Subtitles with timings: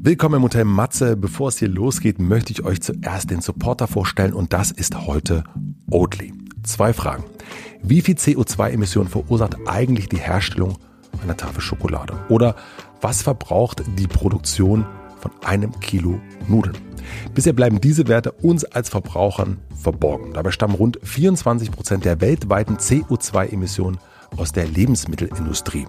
[0.00, 1.16] Willkommen im Hotel Matze.
[1.16, 5.42] Bevor es hier losgeht, möchte ich euch zuerst den Supporter vorstellen und das ist heute
[5.90, 6.32] Oatly.
[6.62, 7.24] Zwei Fragen.
[7.82, 10.78] Wie viel CO2-Emissionen verursacht eigentlich die Herstellung
[11.20, 12.16] einer Tafel Schokolade?
[12.28, 12.54] Oder
[13.00, 14.86] was verbraucht die Produktion
[15.18, 16.78] von einem Kilo Nudeln?
[17.34, 20.32] Bisher bleiben diese Werte uns als Verbrauchern verborgen.
[20.32, 23.98] Dabei stammen rund 24 Prozent der weltweiten CO2-Emissionen
[24.36, 25.86] aus der Lebensmittelindustrie.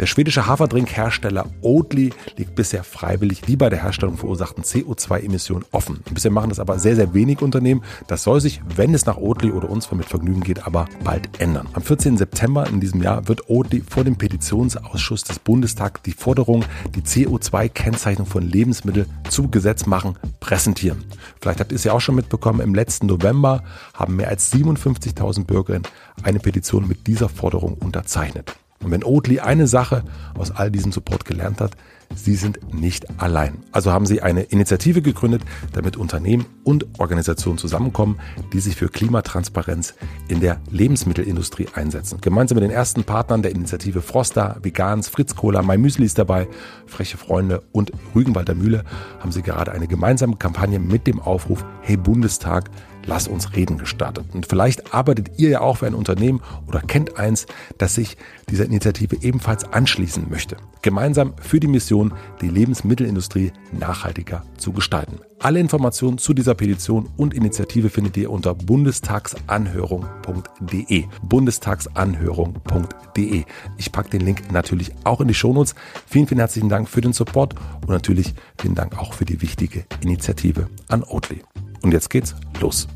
[0.00, 6.00] Der schwedische Haferdrinkhersteller Oatly liegt bisher freiwillig die bei der Herstellung verursachten CO2-Emissionen offen.
[6.14, 7.82] Bisher machen das aber sehr, sehr wenig Unternehmen.
[8.06, 11.66] Das soll sich, wenn es nach Oatly oder uns mit Vergnügen geht, aber bald ändern.
[11.72, 12.16] Am 14.
[12.16, 18.26] September in diesem Jahr wird Oatly vor dem Petitionsausschuss des Bundestags die Forderung, die CO2-Kennzeichnung
[18.26, 21.04] von Lebensmitteln zu Gesetz machen, präsentieren.
[21.40, 25.44] Vielleicht habt ihr es ja auch schon mitbekommen, im letzten November haben mehr als 57.000
[25.44, 25.86] Bürgerinnen
[26.22, 28.54] eine Petition mit dieser Forderung unterzeichnet.
[28.82, 31.72] Und wenn Oatly eine Sache aus all diesem Support gelernt hat,
[32.14, 33.58] sie sind nicht allein.
[33.72, 38.18] Also haben sie eine Initiative gegründet, damit Unternehmen und Organisationen zusammenkommen,
[38.52, 39.94] die sich für Klimatransparenz
[40.28, 42.20] in der Lebensmittelindustrie einsetzen.
[42.20, 46.48] Gemeinsam mit den ersten Partnern der Initiative Froster, Vegans, Fritz Cola, My Müsli ist dabei,
[46.86, 48.84] Freche Freunde und Rügenwalder Mühle
[49.20, 52.70] haben sie gerade eine gemeinsame Kampagne mit dem Aufruf Hey Bundestag,
[53.08, 54.26] Lass uns reden gestartet.
[54.34, 57.46] Und vielleicht arbeitet ihr ja auch für ein Unternehmen oder kennt eins,
[57.78, 58.18] das sich
[58.50, 60.58] dieser Initiative ebenfalls anschließen möchte.
[60.82, 65.20] Gemeinsam für die Mission, die Lebensmittelindustrie nachhaltiger zu gestalten.
[65.40, 71.04] Alle Informationen zu dieser Petition und Initiative findet ihr unter bundestagsanhörung.de.
[71.22, 73.44] Bundestagsanhörung.de.
[73.78, 75.74] Ich packe den Link natürlich auch in die Shownotes.
[76.06, 79.86] Vielen, vielen herzlichen Dank für den Support und natürlich vielen Dank auch für die wichtige
[80.02, 81.40] Initiative an Oatly.
[81.82, 82.88] Und jetzt geht's los.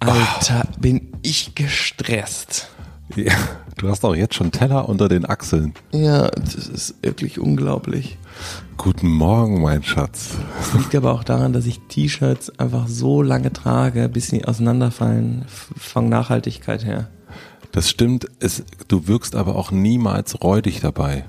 [0.00, 2.68] Alter, bin ich gestresst.
[3.16, 3.34] Ja,
[3.76, 5.74] du hast auch jetzt schon Teller unter den Achseln.
[5.92, 8.18] Ja, das ist wirklich unglaublich.
[8.76, 10.36] Guten Morgen, mein Schatz.
[10.58, 15.44] Das liegt aber auch daran, dass ich T-Shirts einfach so lange trage, bis sie auseinanderfallen,
[15.48, 17.08] von Nachhaltigkeit her.
[17.72, 21.24] Das stimmt, es, du wirkst aber auch niemals räudig dabei.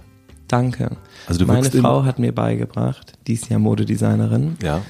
[0.52, 0.98] Danke.
[1.28, 4.58] Also Meine Frau hat mir beigebracht, die ist ja Modedesignerin.
[4.62, 4.82] Ja.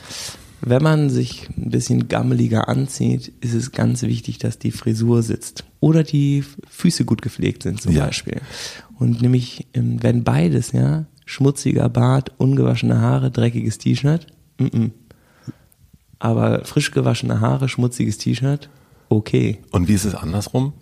[0.61, 5.63] Wenn man sich ein bisschen gammeliger anzieht, ist es ganz wichtig, dass die Frisur sitzt.
[5.79, 8.05] Oder die Füße gut gepflegt sind zum ja.
[8.05, 8.41] Beispiel.
[8.97, 14.25] Und nämlich, ähm, wenn beides, ja, schmutziger Bart, ungewaschene Haare, dreckiges T-Shirt,
[14.57, 14.91] mm -mm.
[16.17, 18.69] aber frisch gewaschene Haare, schmutziges T-Shirt,
[19.09, 19.59] okay.
[19.71, 20.73] Und wie ist es andersrum?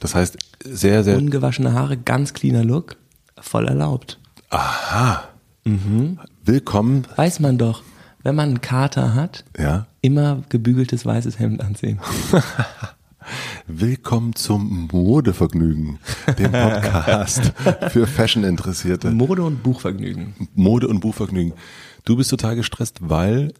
[0.00, 1.16] Das heißt, sehr, sehr.
[1.16, 2.96] Ungewaschene Haare, ganz cleaner Look,
[3.38, 4.18] voll erlaubt.
[4.50, 5.28] Aha.
[5.64, 6.18] Mhm.
[6.44, 7.06] Willkommen.
[7.16, 7.82] Weiß man doch
[8.24, 9.86] wenn man einen Kater hat, ja?
[10.00, 12.00] immer gebügeltes weißes Hemd anziehen.
[13.66, 15.98] Willkommen zum Modevergnügen,
[16.38, 17.52] dem Podcast
[17.90, 19.10] für Fashion-Interessierte.
[19.10, 20.34] Mode und Buchvergnügen.
[20.54, 21.52] Mode und Buchvergnügen.
[22.04, 23.52] Du bist total gestresst, weil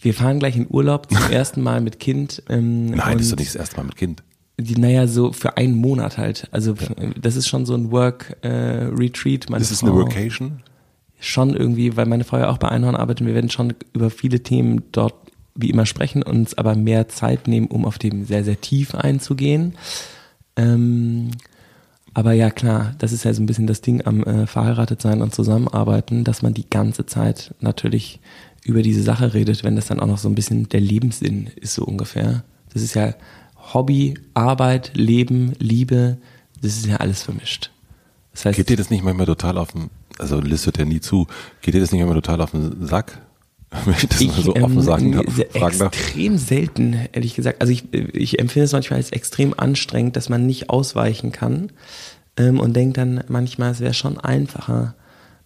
[0.00, 2.42] wir fahren gleich in Urlaub zum ersten Mal mit Kind.
[2.48, 4.22] Ähm, Nein, das ist doch nicht das erste Mal mit Kind.
[4.58, 6.48] Die, naja, so für einen Monat halt.
[6.52, 7.10] Also ja.
[7.20, 9.50] das ist schon so ein Work-Retreat.
[9.50, 10.62] Äh, ist es eine Workation?
[11.24, 14.40] schon irgendwie, weil meine Frau ja auch bei Einhorn arbeitet, wir werden schon über viele
[14.40, 15.14] Themen dort
[15.54, 19.74] wie immer sprechen, uns aber mehr Zeit nehmen, um auf dem sehr, sehr tief einzugehen.
[20.56, 21.30] Ähm,
[22.12, 25.22] aber ja, klar, das ist ja so ein bisschen das Ding am äh, verheiratet sein
[25.22, 28.20] und zusammenarbeiten, dass man die ganze Zeit natürlich
[28.64, 31.74] über diese Sache redet, wenn das dann auch noch so ein bisschen der Lebenssinn ist,
[31.74, 32.44] so ungefähr.
[32.72, 33.14] Das ist ja
[33.74, 36.16] Hobby, Arbeit, Leben, Liebe,
[36.62, 37.70] das ist ja alles vermischt.
[38.32, 41.00] Das heißt, Geht dir das nicht manchmal total auf den also Liz hört ja nie
[41.00, 41.26] zu.
[41.60, 43.20] Geht dir das nicht immer total auf den Sack?
[43.84, 47.60] Wenn ich das ich, so offen ähm, sagen darf, Extrem selten, ehrlich gesagt.
[47.60, 51.72] Also ich, ich empfinde es manchmal als extrem anstrengend, dass man nicht ausweichen kann
[52.36, 54.94] ähm, und denke dann manchmal, es wäre schon einfacher,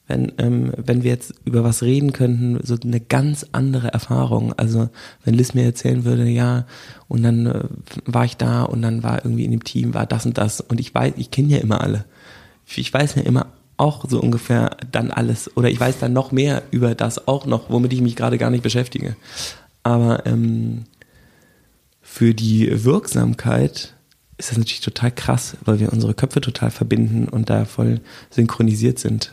[0.09, 4.55] wenn, ähm, wenn wir jetzt über was reden könnten, so eine ganz andere Erfahrung.
[4.55, 4.89] Also
[5.25, 6.67] wenn Liz mir erzählen würde, ja,
[7.07, 7.65] und dann äh,
[8.07, 10.81] war ich da und dann war irgendwie in dem Team, war das und das und
[10.81, 12.07] ich weiß, ich kenne ja immer alle.
[12.75, 13.47] Ich weiß ja immer
[13.77, 15.57] auch so ungefähr dann alles.
[15.57, 18.51] Oder ich weiß dann noch mehr über das auch noch, womit ich mich gerade gar
[18.51, 19.15] nicht beschäftige.
[19.83, 20.85] Aber ähm,
[22.01, 23.95] für die Wirksamkeit
[24.39, 28.01] ist das natürlich total krass, weil wir unsere Köpfe total verbinden und da voll
[28.31, 29.33] synchronisiert sind.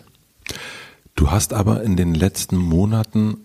[1.15, 3.38] Du hast aber in den letzten Monaten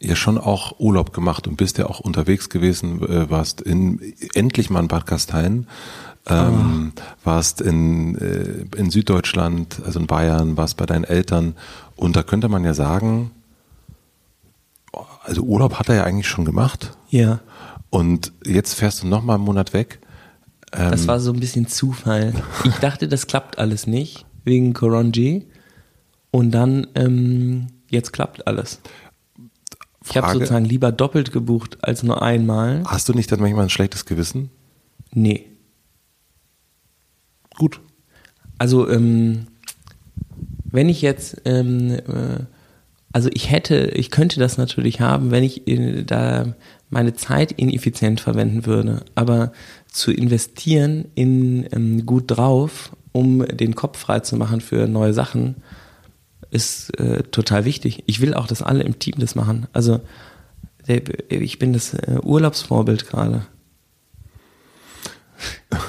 [0.00, 4.00] ja schon auch Urlaub gemacht und bist ja auch unterwegs gewesen, äh, warst in
[4.34, 5.66] endlich mal in Bad Gastein
[6.28, 7.02] ähm, oh.
[7.24, 11.54] warst in, äh, in Süddeutschland, also in Bayern, warst bei deinen Eltern
[11.96, 13.30] und da könnte man ja sagen,
[15.24, 16.96] also Urlaub hat er ja eigentlich schon gemacht.
[17.10, 17.40] Ja.
[17.90, 20.00] Und jetzt fährst du noch mal einen Monat weg.
[20.72, 22.34] Ähm, das war so ein bisschen Zufall.
[22.64, 25.46] Ich dachte, das klappt alles nicht, wegen Koronji.
[26.30, 28.80] Und dann, ähm, jetzt klappt alles.
[30.10, 32.82] Ich habe sozusagen lieber doppelt gebucht als nur einmal.
[32.86, 34.50] Hast du nicht dann manchmal ein schlechtes Gewissen?
[35.12, 35.46] Nee.
[37.56, 37.80] Gut.
[38.58, 39.46] Also, ähm,
[40.64, 42.44] wenn ich jetzt, ähm, äh,
[43.12, 46.54] also ich hätte, ich könnte das natürlich haben, wenn ich in, da
[46.90, 49.04] meine Zeit ineffizient verwenden würde.
[49.14, 49.52] Aber
[49.90, 55.56] zu investieren in ähm, gut drauf, um den Kopf frei zu machen für neue Sachen,
[56.50, 58.04] ist äh, total wichtig.
[58.06, 59.66] Ich will auch, dass alle im Team das machen.
[59.72, 60.00] Also
[60.86, 63.46] der, ich bin das äh, Urlaubsvorbild gerade.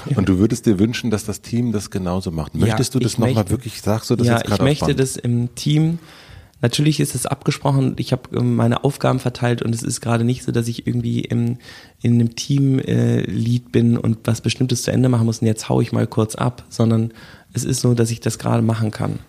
[0.14, 2.54] Und du würdest dir wünschen, dass das Team das genauso macht.
[2.54, 5.16] Möchtest ja, du das nochmal wirklich, sagst du das ja, jetzt gerade ich möchte das
[5.16, 5.98] im Team
[6.62, 10.42] Natürlich ist es abgesprochen, ich habe ähm, meine Aufgaben verteilt und es ist gerade nicht
[10.42, 11.56] so, dass ich irgendwie im,
[12.02, 15.80] in einem Team-Lead äh, bin und was Bestimmtes zu Ende machen muss und jetzt hau
[15.80, 17.12] ich mal kurz ab, sondern
[17.54, 19.20] es ist so, dass ich das gerade machen kann.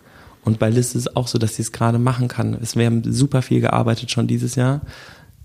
[0.44, 2.58] Und bei Liz ist es auch so, dass sie es gerade machen kann.
[2.62, 4.82] Es wäre super viel gearbeitet schon dieses Jahr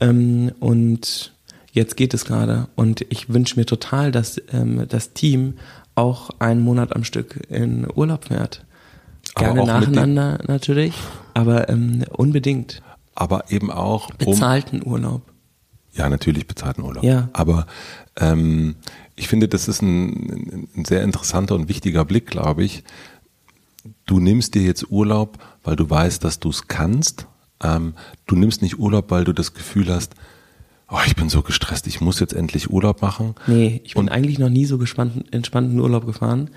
[0.01, 1.33] ähm, und
[1.73, 2.69] jetzt geht es gerade.
[2.77, 5.55] Und ich wünsche mir total, dass ähm, das Team
[5.95, 8.65] auch einen Monat am Stück in Urlaub fährt.
[9.35, 10.95] Gerne nacheinander natürlich,
[11.35, 12.83] aber ähm, unbedingt.
[13.15, 15.23] Aber eben auch um, bezahlten Urlaub.
[15.95, 17.03] Ja, natürlich bezahlten Urlaub.
[17.03, 17.29] Ja.
[17.33, 17.67] Aber
[18.17, 18.77] ähm,
[19.15, 22.85] ich finde, das ist ein, ein sehr interessanter und wichtiger Blick, glaube ich.
[24.07, 27.27] Du nimmst dir jetzt Urlaub, weil du weißt, dass du es kannst.
[27.63, 27.95] Ähm,
[28.27, 30.15] du nimmst nicht Urlaub, weil du das Gefühl hast,
[30.89, 33.35] oh, ich bin so gestresst, ich muss jetzt endlich Urlaub machen.
[33.49, 36.51] Nee, ich bin und, eigentlich noch nie so gespannt, entspannten Urlaub gefahren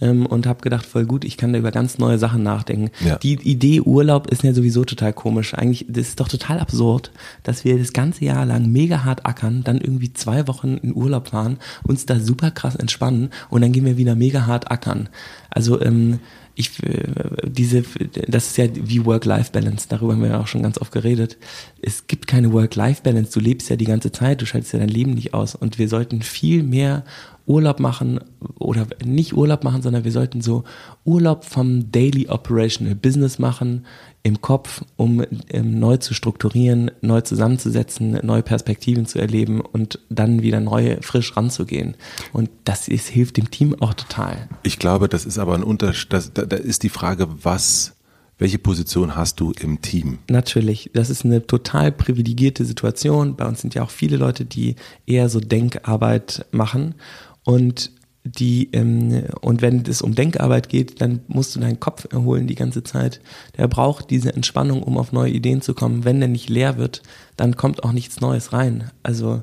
[0.00, 2.90] ähm, und habe gedacht, voll gut, ich kann da über ganz neue Sachen nachdenken.
[3.04, 3.16] Ja.
[3.18, 5.54] Die Idee Urlaub ist ja sowieso total komisch.
[5.54, 7.10] Eigentlich, das ist doch total absurd,
[7.42, 11.28] dass wir das ganze Jahr lang mega hart ackern, dann irgendwie zwei Wochen in Urlaub
[11.28, 15.08] fahren, uns da super krass entspannen und dann gehen wir wieder mega hart ackern.
[15.50, 16.20] Also ähm,
[16.54, 17.04] ich äh,
[17.44, 17.84] diese
[18.28, 21.36] das ist ja wie Work-Life-Balance, darüber haben wir ja auch schon ganz oft geredet.
[21.82, 25.12] Es gibt keine Work-Life-Balance, du lebst ja die ganze Zeit, du schaltest ja dein Leben
[25.12, 27.04] nicht aus und wir sollten viel mehr
[27.46, 28.20] Urlaub machen
[28.58, 30.64] oder nicht Urlaub machen, sondern wir sollten so
[31.04, 33.84] Urlaub vom Daily Operational Business machen
[34.24, 40.42] im Kopf, um ähm, neu zu strukturieren, neu zusammenzusetzen, neue Perspektiven zu erleben und dann
[40.42, 41.94] wieder neu frisch ranzugehen.
[42.32, 44.48] Und das ist, hilft dem Team auch total.
[44.62, 46.12] Ich glaube, das ist aber ein Unterschied.
[46.12, 47.94] Da, da ist die Frage, was
[48.38, 50.18] welche Position hast du im Team?
[50.28, 53.36] Natürlich, das ist eine total privilegierte Situation.
[53.36, 54.74] Bei uns sind ja auch viele Leute, die
[55.06, 56.96] eher so Denkarbeit machen
[57.44, 57.92] und
[58.24, 62.54] die ähm, und wenn es um Denkarbeit geht, dann musst du deinen Kopf erholen die
[62.54, 63.20] ganze Zeit.
[63.58, 66.04] Der braucht diese Entspannung, um auf neue Ideen zu kommen.
[66.04, 67.02] Wenn der nicht leer wird,
[67.36, 68.90] dann kommt auch nichts Neues rein.
[69.02, 69.42] Also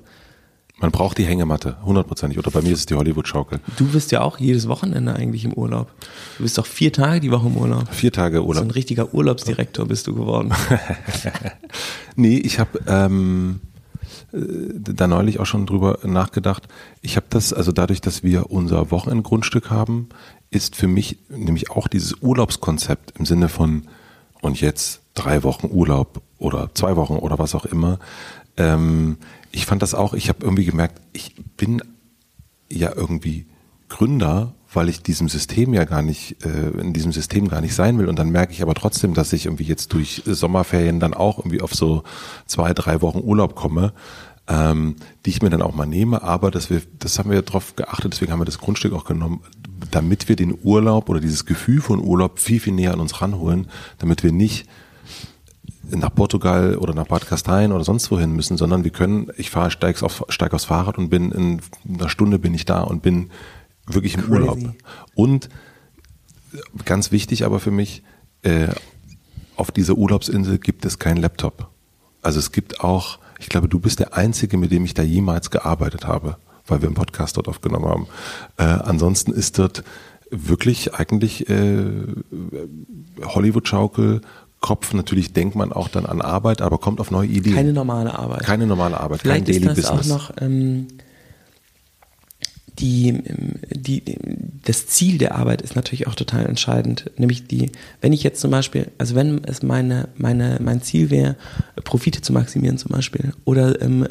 [0.81, 2.39] man braucht die Hängematte, hundertprozentig.
[2.39, 3.59] Oder bei mir ist es die Hollywood-Schaukel.
[3.77, 5.93] Du bist ja auch jedes Wochenende eigentlich im Urlaub.
[6.37, 7.93] Du bist doch vier Tage die Woche im Urlaub.
[7.93, 8.55] Vier Tage Urlaub.
[8.55, 10.51] So ein richtiger Urlaubsdirektor bist du geworden.
[12.15, 13.70] nee, ich habe ähm, äh,
[14.31, 16.67] da neulich auch schon drüber nachgedacht.
[17.01, 20.09] Ich habe das, also dadurch, dass wir unser Wochenendgrundstück haben,
[20.49, 23.83] ist für mich nämlich auch dieses Urlaubskonzept im Sinne von
[24.41, 27.99] und jetzt drei Wochen Urlaub oder zwei Wochen oder was auch immer.
[28.57, 29.17] Ähm,
[29.51, 31.81] ich fand das auch, ich habe irgendwie gemerkt, ich bin
[32.69, 33.45] ja irgendwie
[33.89, 37.97] Gründer, weil ich diesem System ja gar nicht, äh, in diesem System gar nicht sein
[37.97, 38.07] will.
[38.07, 41.61] Und dann merke ich aber trotzdem, dass ich irgendwie jetzt durch Sommerferien dann auch irgendwie
[41.61, 42.03] auf so
[42.45, 43.93] zwei, drei Wochen Urlaub komme,
[44.47, 46.23] ähm, die ich mir dann auch mal nehme.
[46.23, 49.41] Aber dass wir, das haben wir darauf geachtet, deswegen haben wir das Grundstück auch genommen,
[49.91, 53.67] damit wir den Urlaub oder dieses Gefühl von Urlaub viel, viel näher an uns ranholen,
[53.97, 54.67] damit wir nicht
[55.83, 59.71] nach Portugal oder nach Bad Gastein oder sonst wohin müssen, sondern wir können, ich fahre,
[59.71, 63.31] steig, auf, steig aufs Fahrrad und bin in einer Stunde bin ich da und bin
[63.93, 64.31] wirklich im Crazy.
[64.33, 64.59] Urlaub.
[65.15, 65.49] Und
[66.85, 68.03] ganz wichtig aber für mich,
[68.43, 68.67] äh,
[69.55, 71.69] auf dieser Urlaubsinsel gibt es keinen Laptop.
[72.21, 75.51] Also es gibt auch, ich glaube, du bist der Einzige, mit dem ich da jemals
[75.51, 78.07] gearbeitet habe, weil wir einen Podcast dort aufgenommen haben.
[78.57, 79.83] Äh, ansonsten ist dort
[80.29, 81.91] wirklich eigentlich äh,
[83.23, 84.21] Hollywood-Schaukel,
[84.61, 87.55] Kopf, natürlich denkt man auch dann an Arbeit, aber kommt auf neue Ideen.
[87.55, 88.43] Keine normale Arbeit.
[88.43, 90.11] Keine normale Arbeit, Vielleicht kein Daily ist das Business.
[90.11, 90.87] auch noch ähm,
[92.81, 93.21] die,
[93.69, 94.03] die,
[94.65, 97.11] das Ziel der Arbeit ist natürlich auch total entscheidend.
[97.17, 97.71] Nämlich die,
[98.01, 101.35] wenn ich jetzt zum Beispiel, also wenn es meine, meine, mein Ziel wäre,
[101.83, 104.07] Profite zu maximieren zum Beispiel oder ähm,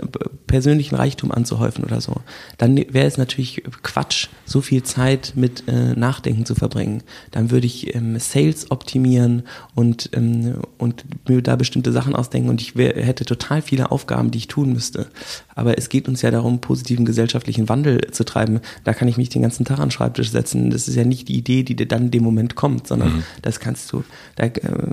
[0.47, 2.15] persönlichen Reichtum anzuhäufen oder so,
[2.59, 7.03] dann wäre es natürlich Quatsch, so viel Zeit mit äh, Nachdenken zu verbringen.
[7.33, 9.43] Dann würde ich ähm, Sales optimieren
[9.75, 14.31] und, ähm, und mir da bestimmte Sachen ausdenken und ich wär, hätte total viele Aufgaben,
[14.31, 15.09] die ich tun müsste.
[15.55, 18.60] Aber es geht uns ja darum, positiven gesellschaftlichen Wandel zu treiben.
[18.61, 20.71] Ähm, da kann ich mich den ganzen Tag an den Schreibtisch setzen.
[20.71, 23.23] Das ist ja nicht die Idee, die dir dann in dem Moment kommt, sondern mhm.
[23.43, 24.05] das kannst du,
[24.37, 24.53] da, äh,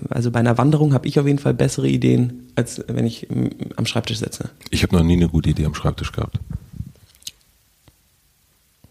[0.10, 3.50] also bei einer Wanderung habe ich auf jeden Fall bessere Ideen, als wenn ich ähm,
[3.76, 4.50] am Schreibtisch sitze.
[4.70, 6.40] Ich habe noch nie eine gute Idee am Schreibtisch gehabt.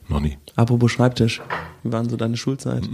[0.09, 0.39] Noch nie.
[0.55, 1.43] Apropos Schreibtisch,
[1.83, 2.85] wie waren so deine Schulzeit?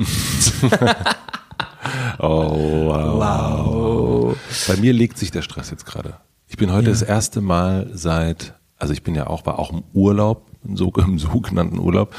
[2.19, 3.19] oh, wow.
[3.19, 4.37] wow.
[4.67, 6.17] Bei mir legt sich der Stress jetzt gerade.
[6.49, 6.93] Ich bin heute ja.
[6.93, 10.93] das erste Mal seit, also ich bin ja auch, war auch im Urlaub, im, so,
[11.17, 12.15] sogenannten Urlaub.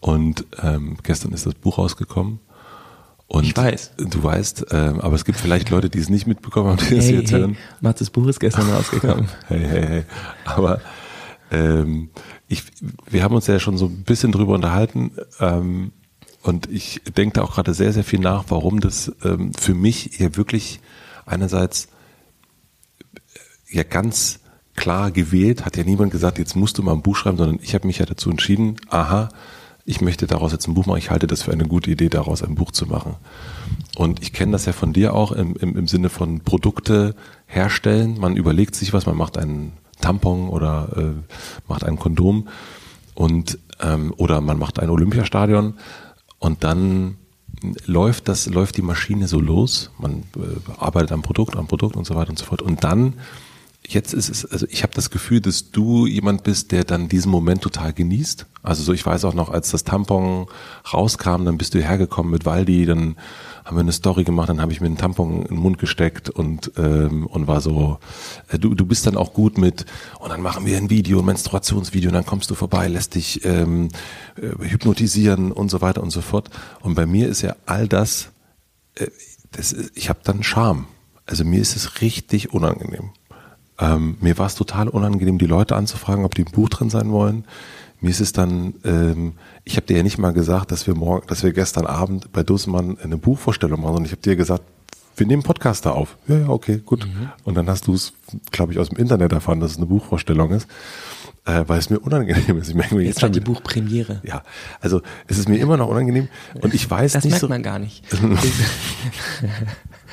[0.00, 2.40] Und ähm, gestern ist das Buch rausgekommen.
[3.26, 3.92] Und ich weiß.
[3.96, 6.96] Du weißt, ähm, aber es gibt vielleicht Leute, die es nicht mitbekommen haben, die hey,
[6.96, 7.38] das jetzt hey.
[7.40, 7.56] hören.
[7.80, 9.28] Mathis Buch ist gestern rausgekommen.
[9.46, 10.04] hey, hey, hey.
[10.44, 10.80] Aber
[11.52, 12.10] ähm,
[12.48, 12.64] ich,
[13.08, 15.92] wir haben uns ja schon so ein bisschen drüber unterhalten ähm,
[16.42, 20.10] und ich denke da auch gerade sehr, sehr viel nach, warum das ähm, für mich
[20.14, 20.80] hier wirklich
[21.24, 21.86] einerseits
[23.14, 24.39] äh, ja ganz
[24.80, 27.74] klar gewählt, hat ja niemand gesagt, jetzt musst du mal ein Buch schreiben, sondern ich
[27.74, 29.28] habe mich ja dazu entschieden, aha,
[29.84, 32.42] ich möchte daraus jetzt ein Buch machen, ich halte das für eine gute Idee, daraus
[32.42, 33.16] ein Buch zu machen.
[33.96, 37.14] Und ich kenne das ja von dir auch im, im, im Sinne von Produkte
[37.46, 38.18] herstellen.
[38.18, 41.34] Man überlegt sich was, man macht einen Tampon oder äh,
[41.68, 42.48] macht ein Kondom
[43.14, 45.74] und ähm, oder man macht ein Olympiastadion
[46.38, 47.18] und dann
[47.84, 49.90] läuft das läuft die Maschine so los.
[49.98, 53.14] Man äh, arbeitet am Produkt, am Produkt und so weiter und so fort und dann
[53.94, 57.30] jetzt ist es, also ich habe das Gefühl, dass du jemand bist, der dann diesen
[57.30, 58.46] Moment total genießt.
[58.62, 60.46] Also so, ich weiß auch noch, als das Tampon
[60.92, 63.16] rauskam, dann bist du hergekommen mit Waldi, dann
[63.64, 66.28] haben wir eine Story gemacht, dann habe ich mir einen Tampon in den Mund gesteckt
[66.28, 67.98] und ähm, und war so,
[68.48, 69.86] äh, du, du bist dann auch gut mit
[70.18, 73.44] und dann machen wir ein Video, ein Menstruationsvideo und dann kommst du vorbei, lässt dich
[73.44, 73.88] ähm,
[74.36, 76.50] äh, hypnotisieren und so weiter und so fort.
[76.80, 78.30] Und bei mir ist ja all das,
[78.96, 79.06] äh,
[79.52, 80.86] das ich habe dann Charme.
[81.26, 83.10] Also mir ist es richtig unangenehm.
[83.80, 87.10] Ähm, mir war es total unangenehm, die Leute anzufragen, ob die im Buch drin sein
[87.10, 87.44] wollen.
[88.00, 89.34] Mir ist es dann, ähm,
[89.64, 92.42] ich habe dir ja nicht mal gesagt, dass wir morgen, dass wir gestern Abend bei
[92.42, 94.62] Dussmann eine Buchvorstellung machen, sondern ich habe dir gesagt,
[95.16, 96.16] wir nehmen Podcast da auf.
[96.28, 97.06] Ja, ja, okay, gut.
[97.06, 97.30] Mhm.
[97.44, 98.14] Und dann hast du es,
[98.50, 100.66] glaube ich, aus dem Internet erfahren, dass es eine Buchvorstellung ist,
[101.44, 102.68] äh, weil es mir unangenehm ist.
[102.68, 104.22] Ich merke, jetzt, jetzt schon die Buchpremiere.
[104.24, 104.42] Ja,
[104.80, 106.28] also es ist mir immer noch unangenehm
[106.62, 107.48] und ich weiß das nicht merkt so.
[107.48, 108.04] man gar nicht.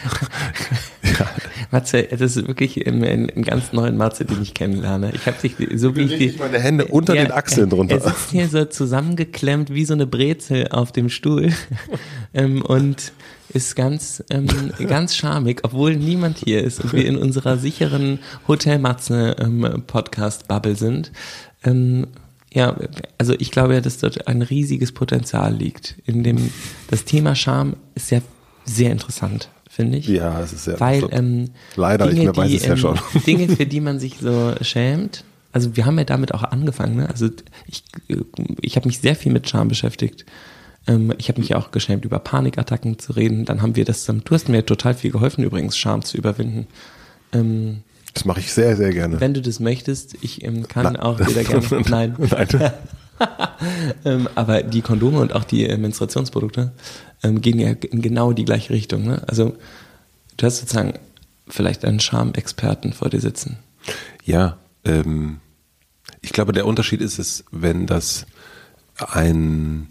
[1.04, 1.28] ja.
[1.72, 5.12] Matze, das ist wirklich ein, ganz neuen Matze, den ich kennenlerne.
[5.14, 7.96] Ich habe dich so wie ich die, meine Hände unter ja, den Achseln drunter.
[7.96, 11.54] Er sitzt hier so zusammengeklemmt wie so eine Brezel auf dem Stuhl
[12.34, 13.12] ähm, und
[13.50, 14.48] ist ganz ähm,
[14.88, 20.48] ganz charmig, obwohl niemand hier ist und wir in unserer sicheren Hotel Matze ähm, Podcast
[20.48, 21.12] Bubble sind.
[22.54, 22.78] Ja,
[23.18, 25.96] also ich glaube ja, dass dort ein riesiges Potenzial liegt.
[26.06, 26.50] In dem
[26.90, 28.22] das Thema Charme ist ja
[28.64, 30.08] sehr interessant finde ich.
[30.08, 33.00] Ja, es ist sehr Weil ähm, leider, Dinge, ich weiß die, es ja ähm, schon.
[33.28, 35.24] Dinge, für die man sich so schämt.
[35.52, 36.98] Also wir haben ja damit auch angefangen.
[36.98, 37.08] Ne?
[37.08, 37.30] Also
[37.68, 37.84] ich,
[38.62, 40.26] ich habe mich sehr viel mit Scham beschäftigt.
[40.88, 43.46] Ähm, ich habe mich auch geschämt, über Panikattacken zu reden.
[43.46, 46.66] Dann haben wir das, du hast mir total viel geholfen, übrigens Scham zu überwinden.
[47.32, 47.84] Ähm,
[48.16, 49.22] das mache ich sehr, sehr gerne.
[49.22, 50.98] Wenn du das möchtest, ich ähm, kann Nein.
[50.98, 51.84] auch wieder gerne.
[51.88, 52.16] Nein.
[52.18, 52.72] Nein.
[54.06, 56.72] ähm, aber die Kondome und auch die äh, Menstruationsprodukte
[57.24, 59.06] ähm, gehen ja in genau die gleiche Richtung.
[59.06, 59.24] Ne?
[59.28, 59.56] Also
[60.38, 60.94] du hast sozusagen
[61.48, 63.58] vielleicht einen Charmexperten vor dir sitzen.
[64.24, 65.40] Ja, ähm,
[66.22, 68.26] ich glaube, der Unterschied ist es, wenn das
[68.98, 69.88] ein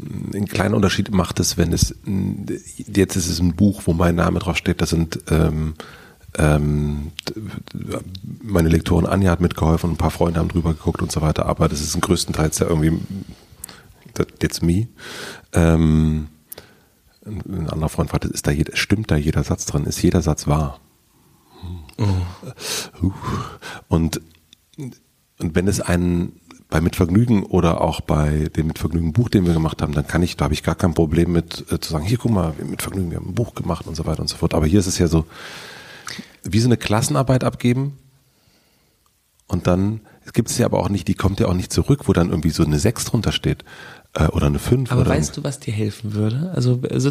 [0.00, 4.38] ein kleiner Unterschied macht es, wenn es jetzt ist es ein Buch, wo mein Name
[4.38, 4.80] drauf steht.
[4.80, 5.74] Das sind ähm,
[6.36, 7.12] ähm,
[8.42, 11.68] meine Lektorin Anja hat mitgeholfen, ein paar Freunde haben drüber geguckt und so weiter, aber
[11.68, 12.98] das ist größtenteils ja irgendwie
[14.38, 14.88] that's me.
[15.52, 16.28] Ähm,
[17.24, 19.84] ein anderer Freund fragt, ist da jeder, stimmt da jeder Satz drin?
[19.84, 20.80] Ist jeder Satz wahr?
[21.98, 23.12] Oh.
[23.88, 24.20] Und,
[24.76, 29.80] und wenn es einen bei Mitvergnügen oder auch bei dem Mitvergnügen Buch, den wir gemacht
[29.80, 32.18] haben, dann kann ich, da habe ich gar kein Problem mit äh, zu sagen, hier
[32.18, 34.54] guck mal, mit Vergnügen, wir haben ein Buch gemacht und so weiter und so fort.
[34.54, 35.24] Aber hier ist es ja so,
[36.42, 37.98] wie so eine Klassenarbeit abgeben
[39.48, 40.00] und dann
[40.34, 42.50] gibt es ja aber auch nicht, die kommt ja auch nicht zurück, wo dann irgendwie
[42.50, 43.64] so eine 6 drunter steht
[44.14, 44.92] äh, oder eine 5.
[44.92, 46.52] Aber weißt du, was dir helfen würde?
[46.54, 47.10] Also, also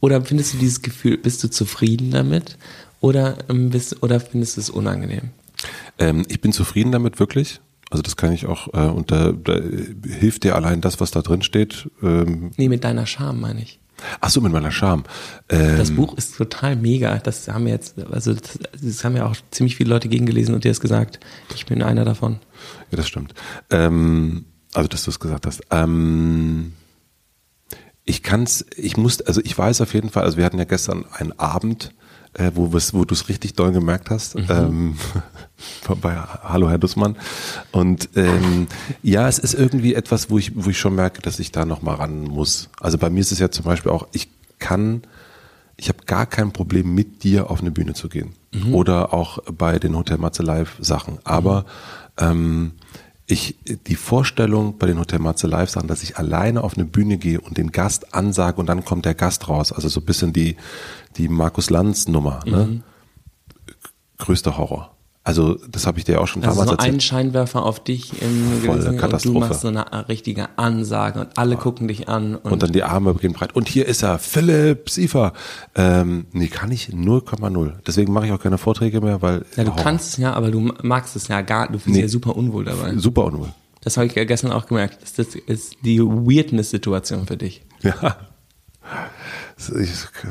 [0.00, 2.58] oder findest du dieses Gefühl, bist du zufrieden damit
[3.00, 5.30] oder, ähm, bist, oder findest du es unangenehm?
[5.98, 7.60] Ähm, ich bin zufrieden damit, wirklich.
[7.90, 9.58] Also das kann ich auch, äh, und da, da
[10.08, 11.90] hilft dir allein das, was da drin steht.
[12.02, 13.79] Ähm, nee, mit deiner Scham meine ich.
[14.20, 15.04] Ach so, mit meiner Scham.
[15.48, 17.18] Ähm, das Buch ist total mega.
[17.18, 20.64] Das haben wir jetzt, also das, das haben ja auch ziemlich viele Leute gegengelesen und
[20.64, 21.20] dir das gesagt.
[21.54, 22.40] Ich bin einer davon.
[22.90, 23.34] Ja, das stimmt.
[23.70, 25.62] Ähm, also, dass du es gesagt hast.
[25.70, 26.72] Ähm,
[28.04, 31.04] ich kann's, ich muss, also ich weiß auf jeden Fall, also wir hatten ja gestern
[31.12, 31.92] einen Abend,
[32.34, 34.36] äh, wo, wo du es richtig doll gemerkt hast.
[34.36, 34.46] Mhm.
[34.48, 34.96] Ähm,
[36.00, 37.16] bei Hallo Herr Dussmann.
[37.72, 38.66] Und ähm,
[39.02, 41.96] ja, es ist irgendwie etwas, wo ich, wo ich schon merke, dass ich da nochmal
[41.96, 42.68] ran muss.
[42.80, 45.02] Also bei mir ist es ja zum Beispiel auch, ich kann,
[45.76, 48.34] ich habe gar kein Problem mit dir auf eine Bühne zu gehen.
[48.52, 48.74] Mhm.
[48.74, 51.18] Oder auch bei den Hotel Matze Live Sachen.
[51.24, 51.64] Aber
[52.20, 52.26] mhm.
[52.26, 52.72] ähm,
[53.26, 57.16] ich, die Vorstellung bei den Hotel Matze Live Sachen, dass ich alleine auf eine Bühne
[57.16, 59.72] gehe und den Gast ansage und dann kommt der Gast raus.
[59.72, 60.56] Also so ein bisschen die,
[61.16, 62.66] die Markus Lanz Nummer, ne?
[62.66, 62.72] mhm.
[62.72, 62.82] ne?
[64.18, 64.89] Größter Horror.
[65.22, 66.94] Also das habe ich dir auch schon also damals so erzählt.
[66.94, 71.36] ein Scheinwerfer auf dich im Voll gewesen, und du machst so eine richtige Ansage und
[71.36, 71.60] alle ja.
[71.60, 72.36] gucken dich an.
[72.36, 73.54] Und, und, dann die Arme gehen breit.
[73.54, 75.34] Und hier ist er, Philipp Siefer.
[75.74, 77.72] Ähm, nee, kann ich 0,0.
[77.86, 79.44] Deswegen mache ich auch keine Vorträge mehr, weil...
[79.56, 79.76] Ja, du oh.
[79.76, 81.92] kannst es ja, aber du magst es ja gar, du fühlst nee.
[81.94, 82.96] dich ja super unwohl dabei.
[82.96, 83.52] Super unwohl.
[83.82, 84.98] Das habe ich ja gestern auch gemerkt.
[85.02, 87.62] Das ist die Weirdness-Situation für dich.
[87.82, 88.16] Ja.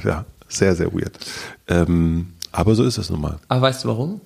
[0.04, 1.12] Ja, sehr, sehr weird.
[1.68, 3.40] Ähm, aber so ist es nun mal.
[3.48, 4.22] Aber weißt du warum?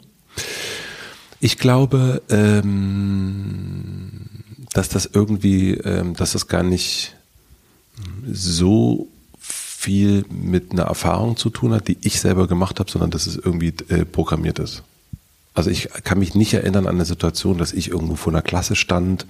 [1.43, 4.11] Ich glaube, ähm,
[4.71, 7.17] dass das irgendwie, ähm, dass das gar nicht
[8.31, 13.27] so viel mit einer Erfahrung zu tun hat, die ich selber gemacht habe, sondern dass
[13.27, 14.83] es irgendwie äh, programmiert ist.
[15.53, 18.77] Also ich kann mich nicht erinnern an eine Situation, dass ich irgendwo vor einer Klasse
[18.77, 19.25] stand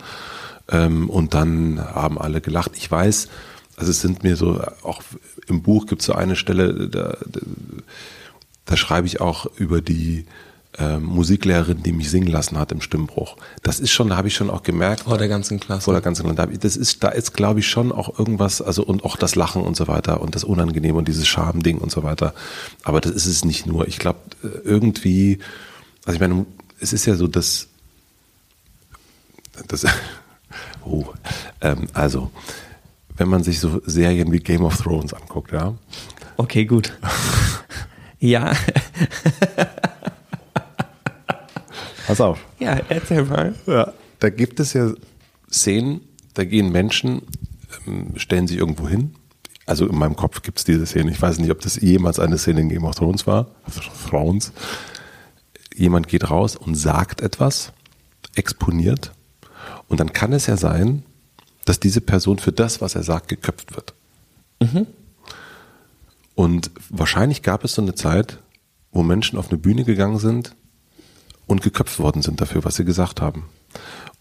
[0.69, 2.73] ähm, und dann haben alle gelacht.
[2.77, 3.27] Ich weiß,
[3.75, 5.01] also es sind mir so, auch
[5.47, 7.39] im Buch gibt es so eine Stelle, da, da,
[8.65, 10.27] da schreibe ich auch über die
[10.77, 13.37] äh, Musiklehrerin, die mich singen lassen hat im Stimmbruch.
[13.61, 15.01] Das ist schon, da habe ich schon auch gemerkt.
[15.01, 15.83] Vor der ganzen Klasse.
[15.83, 16.57] Vor der ganzen Klasse.
[16.57, 19.75] Das ist, da ist, glaube ich, schon auch irgendwas, also und auch das Lachen und
[19.75, 22.33] so weiter und das Unangenehme und dieses Schamding und so weiter.
[22.83, 23.87] Aber das ist es nicht nur.
[23.87, 25.39] Ich glaube, äh, irgendwie,
[26.05, 26.45] also ich meine,
[26.79, 27.67] es ist ja so, dass,
[29.67, 29.85] das,
[30.85, 31.05] oh,
[31.61, 32.31] ähm, also,
[33.15, 35.75] wenn man sich so Serien wie Game of Thrones anguckt, ja.
[36.37, 36.97] Okay, gut.
[38.19, 38.53] ja.
[42.07, 42.39] Pass auf.
[42.59, 43.55] Ja, erzähl mal.
[43.65, 44.91] Ja, da gibt es ja
[45.51, 46.01] Szenen,
[46.33, 47.21] da gehen Menschen,
[47.87, 49.15] ähm, stellen sich irgendwo hin.
[49.65, 51.11] Also in meinem Kopf gibt es diese Szene.
[51.11, 53.47] Ich weiß nicht, ob das jemals eine Szene in Game of Thrones war.
[54.09, 54.51] Thrones.
[55.73, 57.71] Jemand geht raus und sagt etwas,
[58.35, 59.13] exponiert.
[59.87, 61.03] Und dann kann es ja sein,
[61.65, 63.93] dass diese Person für das, was er sagt, geköpft wird.
[64.59, 64.87] Mhm.
[66.35, 68.39] Und wahrscheinlich gab es so eine Zeit,
[68.91, 70.55] wo Menschen auf eine Bühne gegangen sind
[71.47, 73.45] und geköpft worden sind dafür, was sie gesagt haben.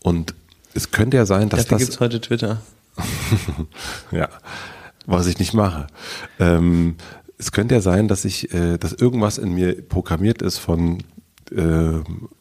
[0.00, 0.34] Und
[0.74, 1.86] es könnte ja sein, dass dafür das.
[1.86, 2.62] gibt's heute Twitter.
[4.10, 4.28] ja,
[5.06, 5.86] was ich nicht mache.
[6.38, 6.96] Ähm,
[7.38, 11.02] es könnte ja sein, dass ich, äh, dass irgendwas in mir programmiert ist von
[11.50, 12.00] äh,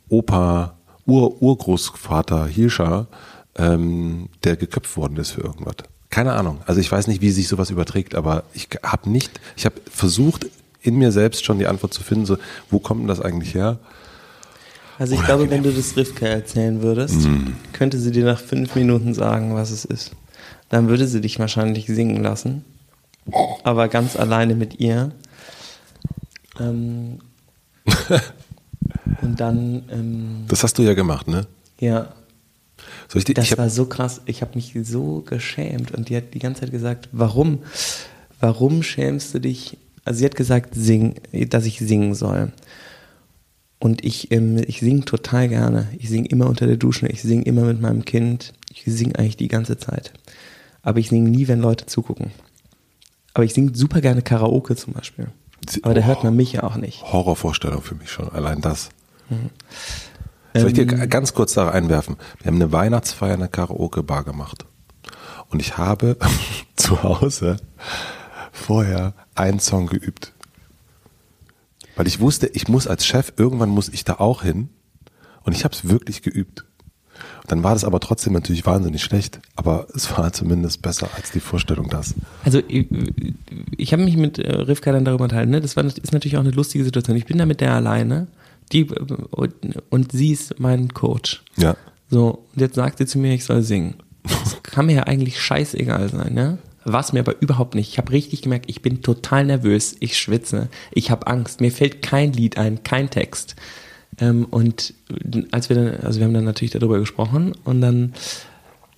[0.10, 3.08] Opa, Ur, Urgroßvater Hirscher,
[3.56, 5.76] ähm, der geköpft worden ist für irgendwas.
[6.10, 6.62] Keine Ahnung.
[6.66, 10.48] Also ich weiß nicht, wie sich sowas überträgt, aber ich habe nicht, ich habe versucht,
[10.82, 12.38] in mir selbst schon die Antwort zu finden, so,
[12.70, 13.80] wo kommt denn das eigentlich her?
[15.02, 17.54] Also ich glaube, wenn du das Rivka erzählen würdest, mm.
[17.74, 20.12] könnte sie dir nach fünf Minuten sagen, was es ist.
[20.70, 22.64] Dann würde sie dich wahrscheinlich singen lassen.
[23.64, 25.12] Aber ganz alleine mit ihr.
[26.60, 27.18] Ähm,
[29.24, 29.86] und dann.
[29.92, 31.48] Ähm, das hast du ja gemacht, ne?
[31.80, 32.14] Ja.
[33.12, 34.22] Die, das war so krass.
[34.28, 35.96] Ich habe mich so geschämt.
[35.96, 37.64] Und die hat die ganze Zeit gesagt, warum?
[38.40, 39.80] Warum schämst du dich?
[40.06, 42.52] Also sie hat gesagt, sing, dass ich singen soll.
[43.82, 45.88] Und ich, ähm, ich singe total gerne.
[45.98, 48.54] Ich singe immer unter der Dusche, ich singe immer mit meinem Kind.
[48.72, 50.14] Ich singe eigentlich die ganze Zeit.
[50.84, 52.30] Aber ich singe nie, wenn Leute zugucken.
[53.34, 55.30] Aber ich singe super gerne Karaoke zum Beispiel.
[55.82, 57.02] Aber da hört man mich ja auch nicht.
[57.02, 58.90] Horrorvorstellung für mich schon, allein das.
[59.30, 59.50] Mhm.
[60.54, 62.18] Soll ich dir ähm, ganz kurz da einwerfen?
[62.38, 64.64] Wir haben eine Weihnachtsfeier in der Karaoke-Bar gemacht.
[65.50, 66.18] Und ich habe
[66.76, 67.58] zu Hause
[68.52, 70.34] vorher einen Song geübt.
[71.96, 74.70] Weil ich wusste, ich muss als Chef, irgendwann muss ich da auch hin.
[75.44, 76.66] Und ich habe es wirklich geübt.
[77.42, 81.32] Und dann war das aber trotzdem natürlich wahnsinnig schlecht, aber es war zumindest besser als
[81.32, 82.16] die Vorstellung das.
[82.44, 82.88] Also ich,
[83.78, 85.62] ich habe mich mit äh, Rivka dann darüber unterhalten, ne?
[85.62, 87.18] das war, ist natürlich auch eine lustige Situation.
[87.18, 88.28] Ich bin da mit der alleine
[88.72, 89.54] die, und,
[89.90, 91.44] und sie ist mein Coach.
[91.58, 91.76] Ja.
[92.10, 93.96] So, und jetzt sagt sie zu mir, ich soll singen.
[94.24, 96.58] Das kann mir ja eigentlich scheißegal sein, ne?
[96.84, 97.90] War es mir aber überhaupt nicht.
[97.90, 102.02] Ich habe richtig gemerkt, ich bin total nervös, ich schwitze, ich habe Angst, mir fällt
[102.02, 103.56] kein Lied ein, kein Text.
[104.20, 104.94] Ähm, und
[105.52, 108.14] als wir dann, also wir haben dann natürlich darüber gesprochen und dann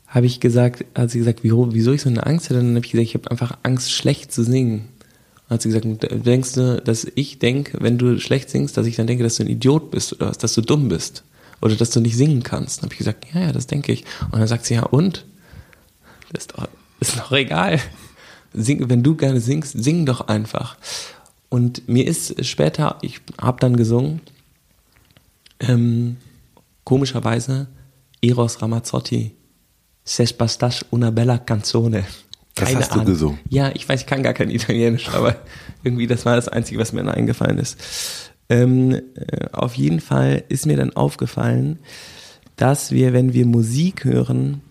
[0.07, 2.85] habe ich gesagt, hat sie gesagt, wieso, wieso ich so eine Angst hatte, dann habe
[2.85, 4.89] ich gesagt, ich habe einfach Angst, schlecht zu singen.
[5.47, 5.85] Dann hat sie gesagt,
[6.25, 9.43] denkst du, dass ich denke, wenn du schlecht singst, dass ich dann denke, dass du
[9.43, 11.23] ein Idiot bist oder dass du dumm bist
[11.61, 12.77] oder dass du nicht singen kannst?
[12.77, 14.05] Dann habe ich gesagt, ja, ja, das denke ich.
[14.31, 15.25] Und dann sagt sie, ja, und?
[16.31, 16.67] Das ist doch
[17.09, 17.79] ist doch egal.
[18.53, 20.77] Sing, wenn du gerne singst, sing doch einfach.
[21.49, 24.21] Und mir ist später, ich habe dann gesungen,
[25.59, 26.17] Ähm,
[26.83, 27.67] komischerweise
[28.21, 29.31] Eros Ramazzotti.
[30.03, 32.03] Ses bastas una bella canzone.
[32.55, 33.05] Keine das hast Ahnung.
[33.05, 33.39] du gesungen?
[33.49, 35.37] Ja, ich weiß, ich kann gar kein Italienisch, aber
[35.83, 37.77] irgendwie das war das Einzige, was mir eingefallen ist.
[38.49, 41.79] Ähm, äh, auf jeden Fall ist mir dann aufgefallen,
[42.57, 44.61] dass wir, wenn wir Musik hören,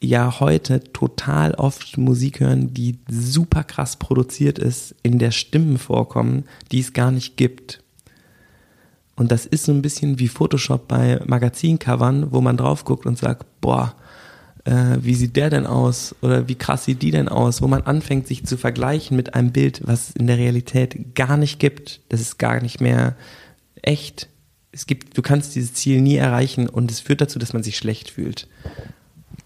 [0.00, 6.44] ja heute total oft Musik hören, die super krass produziert ist, in der Stimmen vorkommen,
[6.70, 7.82] die es gar nicht gibt.
[9.16, 13.16] Und das ist so ein bisschen wie Photoshop bei Magazincovern, wo man drauf guckt und
[13.16, 13.94] sagt, boah,
[14.66, 16.14] äh, wie sieht der denn aus?
[16.20, 17.62] Oder wie krass sieht die denn aus?
[17.62, 21.38] Wo man anfängt, sich zu vergleichen mit einem Bild, was es in der Realität gar
[21.38, 22.00] nicht gibt.
[22.10, 23.16] Das ist gar nicht mehr
[23.80, 24.28] echt.
[24.70, 27.78] Es gibt, du kannst dieses Ziel nie erreichen und es führt dazu, dass man sich
[27.78, 28.48] schlecht fühlt.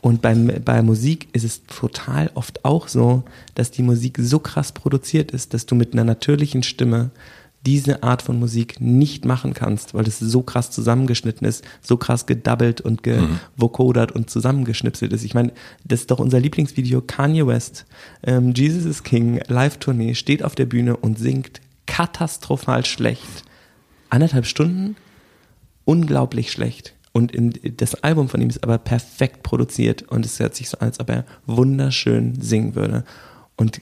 [0.01, 3.23] Und beim, bei Musik ist es total oft auch so,
[3.55, 7.11] dass die Musik so krass produziert ist, dass du mit einer natürlichen Stimme
[7.67, 12.25] diese Art von Musik nicht machen kannst, weil es so krass zusammengeschnitten ist, so krass
[12.25, 14.17] gedubbelt und gewocodert mhm.
[14.23, 15.25] und zusammengeschnipselt ist.
[15.25, 15.53] Ich meine,
[15.85, 17.85] das ist doch unser Lieblingsvideo Kanye West,
[18.23, 23.45] ähm, Jesus is King, Live-Tournee, steht auf der Bühne und singt katastrophal schlecht.
[24.09, 24.97] Anderthalb Stunden,
[25.85, 26.95] unglaublich schlecht.
[27.13, 30.79] Und in, das Album von ihm ist aber perfekt produziert und es hört sich so
[30.79, 33.05] an, als ob er wunderschön singen würde.
[33.57, 33.81] Und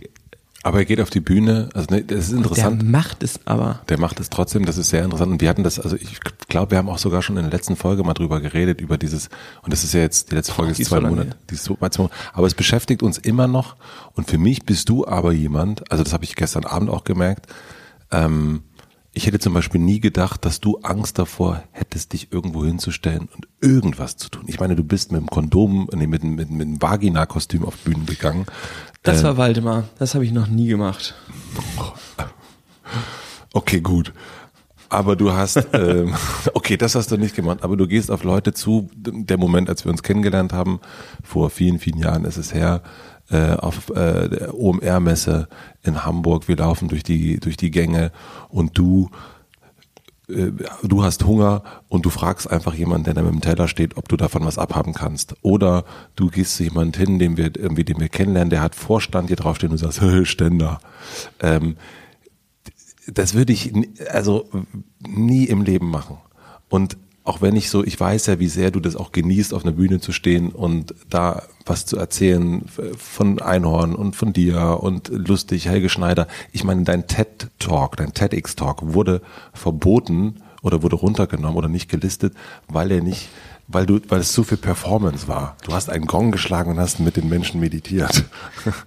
[0.65, 2.83] aber er geht auf die Bühne, also ne, das ist interessant.
[2.83, 3.81] Der macht es aber.
[3.89, 5.31] Der macht es trotzdem, das ist sehr interessant.
[5.33, 7.77] Und wir hatten das, also ich glaube, wir haben auch sogar schon in der letzten
[7.77, 9.29] Folge mal drüber geredet, über dieses,
[9.63, 12.11] und das ist ja jetzt, die letzte Folge ist zwei Monate, die ist zwei Monate,
[12.33, 13.77] aber es beschäftigt uns immer noch.
[14.15, 17.47] Und für mich bist du aber jemand, also das habe ich gestern Abend auch gemerkt,
[18.11, 18.63] ähm,
[19.13, 23.49] ich hätte zum Beispiel nie gedacht, dass du Angst davor hättest, dich irgendwo hinzustellen und
[23.61, 24.45] irgendwas zu tun.
[24.47, 28.07] Ich meine, du bist mit dem Kondom, nee, mit, mit, mit dem Vagina-Kostüm auf Bühnen
[28.07, 28.47] gegangen.
[29.03, 29.85] Das äh, war Waldemar.
[29.99, 31.15] Das habe ich noch nie gemacht.
[33.53, 34.13] Okay, gut.
[34.91, 36.15] Aber du hast, ähm,
[36.55, 38.89] okay, das hast du nicht gemacht, aber du gehst auf Leute zu.
[38.95, 40.81] Der Moment, als wir uns kennengelernt haben,
[41.23, 42.83] vor vielen, vielen Jahren ist es her,
[43.31, 45.49] äh, auf äh, der OMR-Messe
[45.83, 46.49] in Hamburg.
[46.49, 48.13] Wir laufen durch die, durch die Gänge
[48.49, 49.11] und du
[50.29, 53.97] äh, du hast Hunger und du fragst einfach jemanden, der da mit dem Teller steht,
[53.97, 55.35] ob du davon was abhaben kannst.
[55.43, 55.85] Oder
[56.17, 59.37] du gehst zu jemandem hin, den wir, irgendwie, den wir kennenlernen, der hat Vorstand hier
[59.37, 60.81] draufstehen und sagst, Ständer.
[61.41, 61.77] Ähm,
[63.07, 63.73] das würde ich
[64.11, 64.49] also
[65.07, 66.19] nie im Leben machen.
[66.69, 69.63] Und auch wenn ich so, ich weiß ja, wie sehr du das auch genießt, auf
[69.65, 72.65] einer Bühne zu stehen und da was zu erzählen
[72.97, 76.27] von Einhorn und von dir und lustig, Helge Schneider.
[76.53, 79.21] Ich meine, dein TED-Talk, dein TEDx-Talk wurde
[79.53, 82.33] verboten oder wurde runtergenommen oder nicht gelistet,
[82.67, 83.29] weil er nicht
[83.71, 85.59] weil du, weil es so viel Performance war.
[85.63, 88.25] Du hast einen Gong geschlagen und hast mit den Menschen meditiert.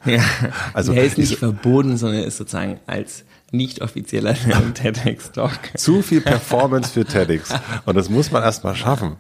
[0.05, 0.23] Ja,
[0.73, 4.35] also er ist nicht ich, verboten, sondern er ist sozusagen als nicht offizieller
[4.73, 5.77] TEDx-Talk.
[5.77, 7.53] Zu viel Performance für TEDx.
[7.85, 9.17] Und das muss man erstmal schaffen.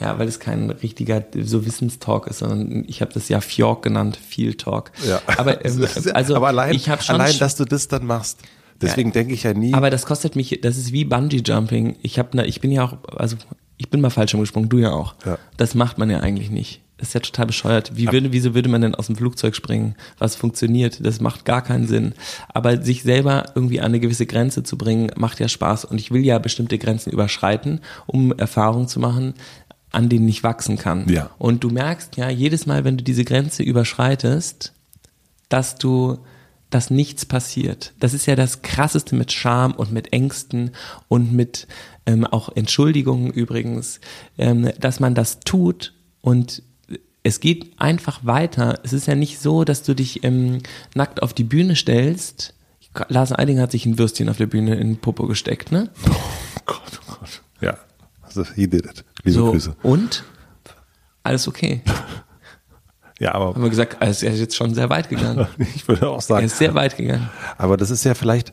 [0.00, 4.16] Ja, weil es kein richtiger so Wissenstalk ist, sondern ich habe das ja Fjork genannt,
[4.16, 4.90] viel Talk.
[5.06, 5.20] Ja.
[5.36, 8.40] Aber ähm, also aber allein, ich schon allein, dass du das dann machst.
[8.80, 9.74] Deswegen ja, denke ich ja nie.
[9.74, 11.96] Aber das kostet mich, das ist wie Bungee Jumping.
[12.02, 13.36] Ich habe, ne, ich bin ja auch, also
[13.76, 15.14] ich bin mal falsch umgesprungen, du ja auch.
[15.24, 15.38] Ja.
[15.56, 16.80] Das macht man ja eigentlich nicht.
[17.02, 17.96] Das ist ja total bescheuert.
[17.96, 19.96] Wie würde, wieso würde man denn aus dem Flugzeug springen?
[20.18, 21.04] Was funktioniert?
[21.04, 22.14] Das macht gar keinen Sinn.
[22.54, 25.84] Aber sich selber irgendwie an eine gewisse Grenze zu bringen, macht ja Spaß.
[25.84, 29.34] Und ich will ja bestimmte Grenzen überschreiten, um Erfahrungen zu machen,
[29.90, 31.08] an denen ich wachsen kann.
[31.08, 31.30] Ja.
[31.38, 34.72] Und du merkst ja jedes Mal, wenn du diese Grenze überschreitest,
[35.48, 36.18] dass du
[36.70, 37.94] dass nichts passiert.
[37.98, 40.70] Das ist ja das Krasseste mit Scham und mit Ängsten
[41.08, 41.66] und mit
[42.06, 44.00] ähm, auch Entschuldigungen übrigens,
[44.38, 46.62] ähm, dass man das tut und
[47.22, 48.80] es geht einfach weiter.
[48.82, 50.58] Es ist ja nicht so, dass du dich ähm,
[50.94, 52.54] nackt auf die Bühne stellst.
[53.08, 55.90] Lars Eidinger hat sich ein Würstchen auf der Bühne in Popo gesteckt, ne?
[56.08, 57.42] Oh Gott, oh Gott.
[57.60, 57.78] Ja,
[58.22, 59.04] also he did it.
[59.22, 59.76] Liebe so, Grüße.
[59.82, 60.24] Und?
[61.22, 61.82] Alles okay.
[63.18, 63.54] ja, aber.
[63.54, 65.46] Haben wir gesagt, er ist jetzt schon sehr weit gegangen.
[65.74, 66.42] ich würde auch sagen.
[66.42, 67.30] Er ist sehr weit gegangen.
[67.56, 68.52] Aber das ist ja vielleicht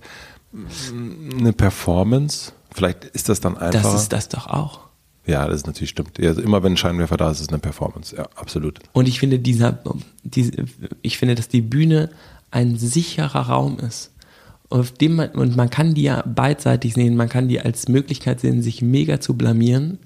[0.93, 2.53] eine Performance.
[2.71, 3.82] Vielleicht ist das dann einfach.
[3.82, 4.88] Das ist das doch auch.
[5.30, 6.20] Ja, das ist natürlich stimmt.
[6.20, 8.15] Also immer wenn ein Scheinwerfer da ist, ist es eine Performance.
[8.15, 8.80] Ja, absolut.
[8.94, 9.80] Und ich finde dieser,
[10.24, 10.65] diese,
[11.04, 12.10] ich finde, dass die Bühne
[12.50, 14.12] ein sicherer Raum ist.
[14.70, 17.15] Auf dem man, und man kann die ja beidseitig sehen.
[17.15, 20.00] Man kann die als Möglichkeit sehen, sich mega zu blamieren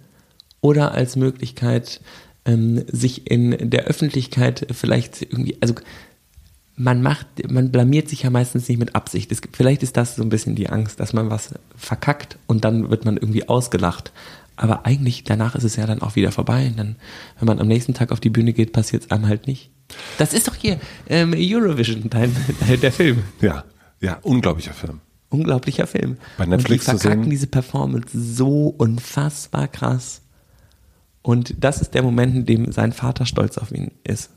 [0.61, 2.01] oder als Möglichkeit,
[2.45, 5.75] ähm, sich in der Öffentlichkeit vielleicht irgendwie, also
[6.75, 9.31] man macht, man blamiert sich ja meistens nicht mit Absicht.
[9.31, 12.89] Es vielleicht ist das so ein bisschen die Angst, dass man was verkackt und dann
[12.89, 14.11] wird man irgendwie ausgelacht.
[14.55, 16.67] Aber eigentlich, danach ist es ja dann auch wieder vorbei.
[16.67, 16.95] Und dann,
[17.39, 19.71] wenn man am nächsten Tag auf die Bühne geht, passiert es einem halt nicht.
[20.17, 22.35] Das ist doch hier ähm, Eurovision, dein,
[22.81, 23.23] der Film.
[23.41, 23.63] Ja,
[23.99, 25.01] ja, unglaublicher Film.
[25.29, 26.17] unglaublicher Film.
[26.37, 30.21] Bei Netflix und die verkacken diese Performance so unfassbar krass.
[31.21, 34.29] Und das ist der Moment, in dem sein Vater stolz auf ihn ist.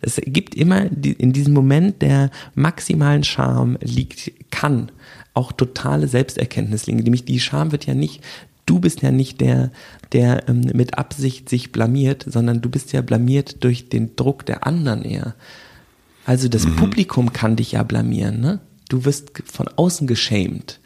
[0.00, 4.90] Es gibt immer in diesem Moment der maximalen Charme liegt, kann
[5.32, 6.98] auch totale Selbsterkenntnis liegen.
[6.98, 8.22] Nämlich die Scham wird ja nicht,
[8.70, 9.72] du bist ja nicht der,
[10.12, 14.64] der ähm, mit Absicht sich blamiert, sondern du bist ja blamiert durch den Druck der
[14.64, 15.34] anderen eher.
[16.24, 16.76] Also das mhm.
[16.76, 18.60] Publikum kann dich ja blamieren, ne?
[18.88, 20.80] Du wirst von außen geschämt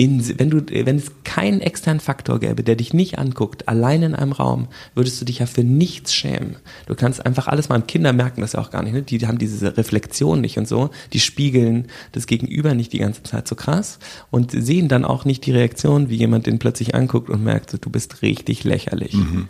[0.00, 4.14] in, wenn du, wenn es keinen externen Faktor gäbe, der dich nicht anguckt, allein in
[4.14, 6.56] einem Raum, würdest du dich ja für nichts schämen.
[6.86, 7.86] Du kannst einfach alles machen.
[7.86, 8.94] Kinder merken das ja auch gar nicht.
[8.94, 9.02] Ne?
[9.02, 10.88] Die haben diese Reflexion nicht und so.
[11.12, 13.98] Die spiegeln das Gegenüber nicht die ganze Zeit so krass
[14.30, 17.76] und sehen dann auch nicht die Reaktion, wie jemand den plötzlich anguckt und merkt, so,
[17.76, 19.12] du bist richtig lächerlich.
[19.12, 19.48] Mhm.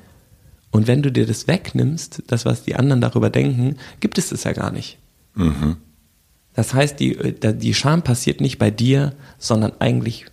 [0.72, 4.42] Und wenn du dir das wegnimmst, das, was die anderen darüber denken, gibt es das
[4.42, 4.98] ja gar nicht.
[5.36, 5.76] Mhm.
[6.54, 10.26] Das heißt, die, äh, die Scham passiert nicht bei dir, sondern eigentlich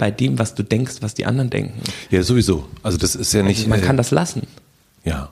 [0.00, 1.78] bei dem, was du denkst, was die anderen denken.
[2.10, 2.66] Ja, sowieso.
[2.82, 3.58] Also das ist ja nicht.
[3.58, 4.46] Also man kann das lassen.
[5.04, 5.28] Ja.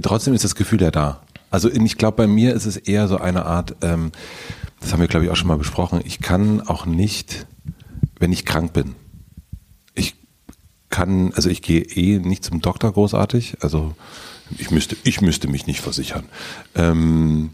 [0.00, 1.20] Trotzdem ist das Gefühl ja da.
[1.50, 4.10] Also ich glaube, bei mir ist es eher so eine Art, ähm,
[4.80, 7.46] das haben wir, glaube ich, auch schon mal besprochen, ich kann auch nicht,
[8.18, 8.94] wenn ich krank bin,
[9.94, 10.14] ich
[10.88, 13.94] kann, also ich gehe eh nicht zum Doktor großartig, also
[14.56, 16.24] ich müsste, ich müsste mich nicht versichern.
[16.74, 17.50] Ähm,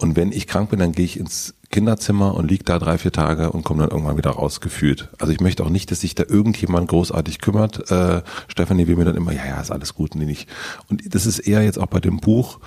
[0.00, 3.12] und wenn ich krank bin, dann gehe ich ins Kinderzimmer und liege da drei, vier
[3.12, 5.08] Tage und komme dann irgendwann wieder raus, gefühlt.
[5.18, 7.90] Also ich möchte auch nicht, dass sich da irgendjemand großartig kümmert.
[7.90, 10.14] Äh, Stefanie will mir dann immer, ja, ja, ist alles gut.
[10.14, 10.48] Nee, nicht.
[10.88, 12.60] Und das ist eher jetzt auch bei dem Buch,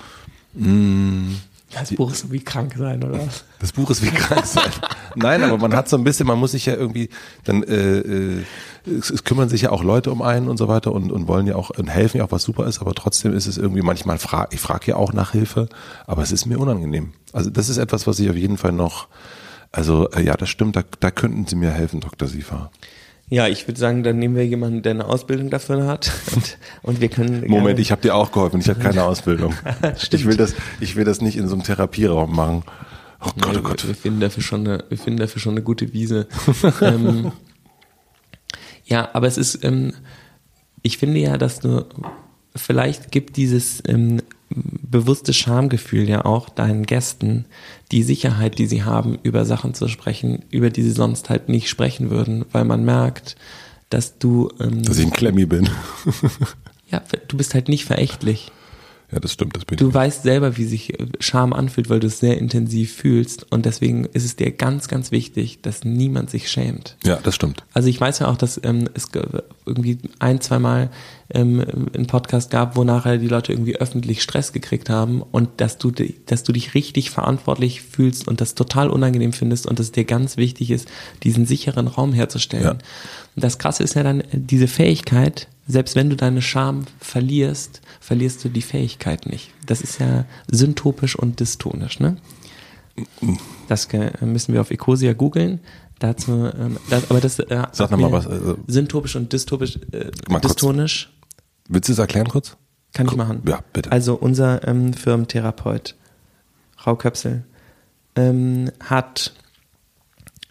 [0.54, 1.36] mh, hm,
[1.72, 3.18] das Buch ist wie krank sein, oder?
[3.58, 4.70] Das Buch ist wie krank sein.
[5.16, 7.08] Nein, aber man hat so ein bisschen, man muss sich ja irgendwie,
[7.44, 8.44] dann äh, äh,
[8.86, 11.46] es, es kümmern sich ja auch Leute um einen und so weiter und, und wollen
[11.46, 14.18] ja auch und helfen ja auch, was super ist, aber trotzdem ist es irgendwie manchmal
[14.18, 15.68] frag, ich frage ja auch nach Hilfe,
[16.06, 17.12] aber es ist mir unangenehm.
[17.32, 19.08] Also das ist etwas, was ich auf jeden Fall noch,
[19.72, 22.28] also äh, ja, das stimmt, da, da könnten Sie mir helfen, Dr.
[22.28, 22.70] Siefer.
[23.30, 27.00] Ja, ich würde sagen, dann nehmen wir jemanden, der eine Ausbildung dafür hat und, und
[27.00, 27.44] wir können.
[27.48, 28.60] Moment, ich habe dir auch geholfen.
[28.60, 29.54] Ich habe keine Ausbildung.
[30.10, 32.64] ich will das, ich will das nicht in so einem Therapieraum machen.
[33.24, 33.86] Oh Gott, oh Gott.
[33.86, 36.26] Wir finden dafür schon eine, wir finden dafür schon eine gute Wiese.
[36.80, 37.32] ähm,
[38.84, 39.94] ja, aber es ist, ähm,
[40.82, 41.86] ich finde ja, dass du
[42.54, 47.46] vielleicht gibt dieses ähm, bewusste Schamgefühl ja auch deinen Gästen
[47.90, 51.68] die Sicherheit, die sie haben, über Sachen zu sprechen, über die sie sonst halt nicht
[51.68, 53.36] sprechen würden, weil man merkt,
[53.90, 54.50] dass du.
[54.60, 55.68] Ähm, dass ich ein Klemmi bin.
[56.90, 58.52] ja, du bist halt nicht verächtlich.
[59.12, 59.56] Ja, das stimmt.
[59.56, 59.94] Das bin du ich.
[59.94, 63.50] weißt selber, wie sich äh, Scham anfühlt, weil du es sehr intensiv fühlst.
[63.52, 66.96] Und deswegen ist es dir ganz, ganz wichtig, dass niemand sich schämt.
[67.04, 67.64] Ja, das stimmt.
[67.72, 69.08] Also ich weiß ja auch, dass ähm, es
[69.66, 70.90] irgendwie ein, zwei Mal
[71.30, 71.64] ähm,
[71.94, 75.92] einen Podcast gab, wo nachher die Leute irgendwie öffentlich Stress gekriegt haben und dass du,
[76.26, 80.04] dass du dich richtig verantwortlich fühlst und das total unangenehm findest und dass es dir
[80.04, 80.88] ganz wichtig ist,
[81.22, 82.64] diesen sicheren Raum herzustellen.
[82.64, 82.70] Ja.
[82.72, 88.44] Und das Krasse ist ja dann diese Fähigkeit, selbst wenn du deine Scham verlierst, verlierst
[88.44, 89.50] du die Fähigkeit nicht.
[89.66, 92.16] Das ist ja syntopisch und dystonisch, ne?
[93.68, 93.88] Das
[94.20, 95.60] müssen wir auf Ecosia googeln.
[95.98, 98.26] Dazu, ähm, das, aber das äh, Sag nochmal was.
[98.26, 101.12] Äh, syntopisch und dystopisch, äh, dystonisch.
[101.68, 102.56] Willst du es erklären kurz?
[102.92, 103.42] Kann ich machen.
[103.46, 103.90] Ja, bitte.
[103.90, 105.96] Also unser ähm, Firmentherapeut,
[106.86, 107.44] Rauköpsel,
[108.16, 109.32] ähm, hat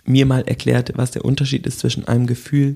[0.05, 2.75] mir mal erklärt, was der Unterschied ist zwischen einem Gefühl,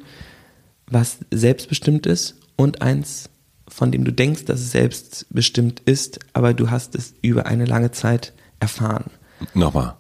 [0.90, 3.30] was selbstbestimmt ist und eins,
[3.68, 7.92] von dem du denkst, dass es selbstbestimmt ist, aber du hast es über eine lange
[7.92, 9.12] Zeit erfahren.
[9.54, 9.96] Nochmal.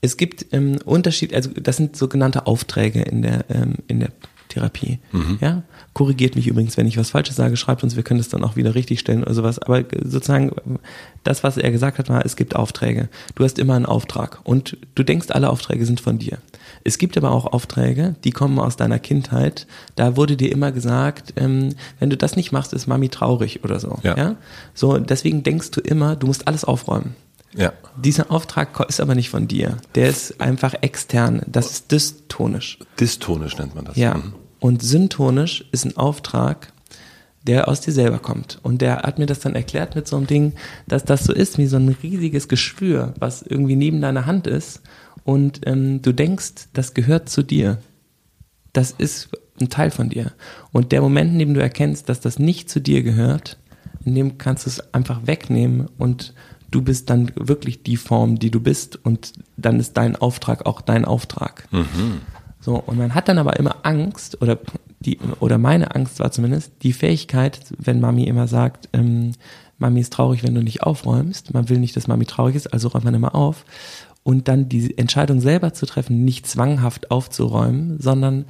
[0.00, 4.10] Es gibt ähm, Unterschied, also das sind sogenannte Aufträge in der, ähm, in der
[4.56, 4.98] Therapie.
[5.12, 5.38] Mhm.
[5.42, 5.62] Ja?
[5.92, 8.56] Korrigiert mich übrigens, wenn ich was Falsches sage, schreibt uns, wir können das dann auch
[8.56, 9.58] wieder richtigstellen oder sowas.
[9.58, 10.50] Aber sozusagen,
[11.24, 13.10] das, was er gesagt hat, war, es gibt Aufträge.
[13.34, 16.38] Du hast immer einen Auftrag und du denkst, alle Aufträge sind von dir.
[16.84, 19.66] Es gibt aber auch Aufträge, die kommen aus deiner Kindheit.
[19.94, 23.78] Da wurde dir immer gesagt, ähm, wenn du das nicht machst, ist Mami traurig oder
[23.78, 23.98] so.
[24.02, 24.16] Ja.
[24.16, 24.36] ja.
[24.72, 27.14] So, deswegen denkst du immer, du musst alles aufräumen.
[27.54, 27.72] Ja.
[27.96, 29.78] Dieser Auftrag ist aber nicht von dir.
[29.94, 31.42] Der ist einfach extern.
[31.46, 32.78] Das ist dystonisch.
[33.00, 33.96] Dystonisch nennt man das.
[33.96, 34.14] Ja.
[34.14, 34.34] Mhm.
[34.66, 36.72] Und syntonisch ist ein Auftrag,
[37.46, 38.58] der aus dir selber kommt.
[38.64, 40.54] Und der hat mir das dann erklärt mit so einem Ding,
[40.88, 44.82] dass das so ist wie so ein riesiges Geschwür, was irgendwie neben deiner Hand ist.
[45.22, 47.78] Und ähm, du denkst, das gehört zu dir.
[48.72, 49.28] Das ist
[49.60, 50.32] ein Teil von dir.
[50.72, 53.58] Und der Moment, in dem du erkennst, dass das nicht zu dir gehört,
[54.04, 56.34] in dem kannst du es einfach wegnehmen und
[56.72, 60.80] du bist dann wirklich die Form, die du bist und dann ist dein Auftrag auch
[60.80, 61.68] dein Auftrag.
[61.70, 62.22] Mhm.
[62.66, 64.58] So, und man hat dann aber immer Angst, oder
[64.98, 69.34] die, oder meine Angst war zumindest, die Fähigkeit, wenn Mami immer sagt, ähm,
[69.78, 72.88] Mami ist traurig, wenn du nicht aufräumst, man will nicht, dass Mami traurig ist, also
[72.88, 73.64] räumt man immer auf.
[74.24, 78.46] und dann die Entscheidung selber zu treffen, nicht zwanghaft aufzuräumen, sondern,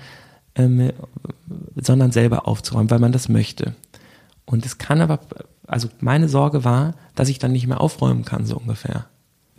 [0.54, 0.92] ähm,
[1.74, 3.74] sondern selber aufzuräumen, weil man das möchte.
[4.46, 5.20] Und es kann aber,
[5.66, 9.04] also meine Sorge war, dass ich dann nicht mehr aufräumen kann, so ungefähr.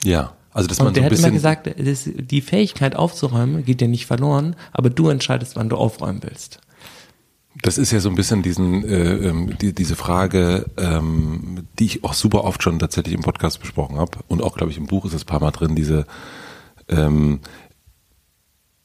[0.03, 0.33] Ja.
[0.57, 3.79] Also, dass und man der so ein hat immer gesagt, das, die Fähigkeit aufzuräumen geht
[3.79, 6.61] dir nicht verloren, aber du entscheidest, wann du aufräumen willst.
[7.61, 12.03] Das ist ja so ein bisschen diesen, äh, ähm, die, diese Frage, ähm, die ich
[12.03, 15.05] auch super oft schon tatsächlich im Podcast besprochen habe und auch, glaube ich, im Buch
[15.05, 16.07] ist es ein paar Mal drin, diese
[16.87, 17.39] ähm,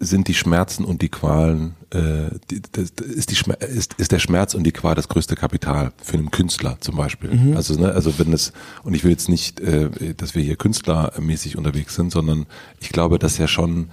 [0.05, 4.19] sind die Schmerzen und die Qualen, äh, die, das, ist, die Schmer ist, ist der
[4.19, 7.31] Schmerz und die Qual das größte Kapital für einen Künstler zum Beispiel.
[7.31, 7.57] Mhm.
[7.57, 11.57] Also, ne, also wenn es, und ich will jetzt nicht, äh, dass wir hier künstlermäßig
[11.57, 12.47] unterwegs sind, sondern
[12.81, 13.91] ich glaube, dass ja schon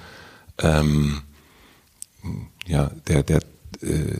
[0.58, 1.22] ähm,
[2.66, 3.42] ja, der, der
[3.82, 4.20] äh,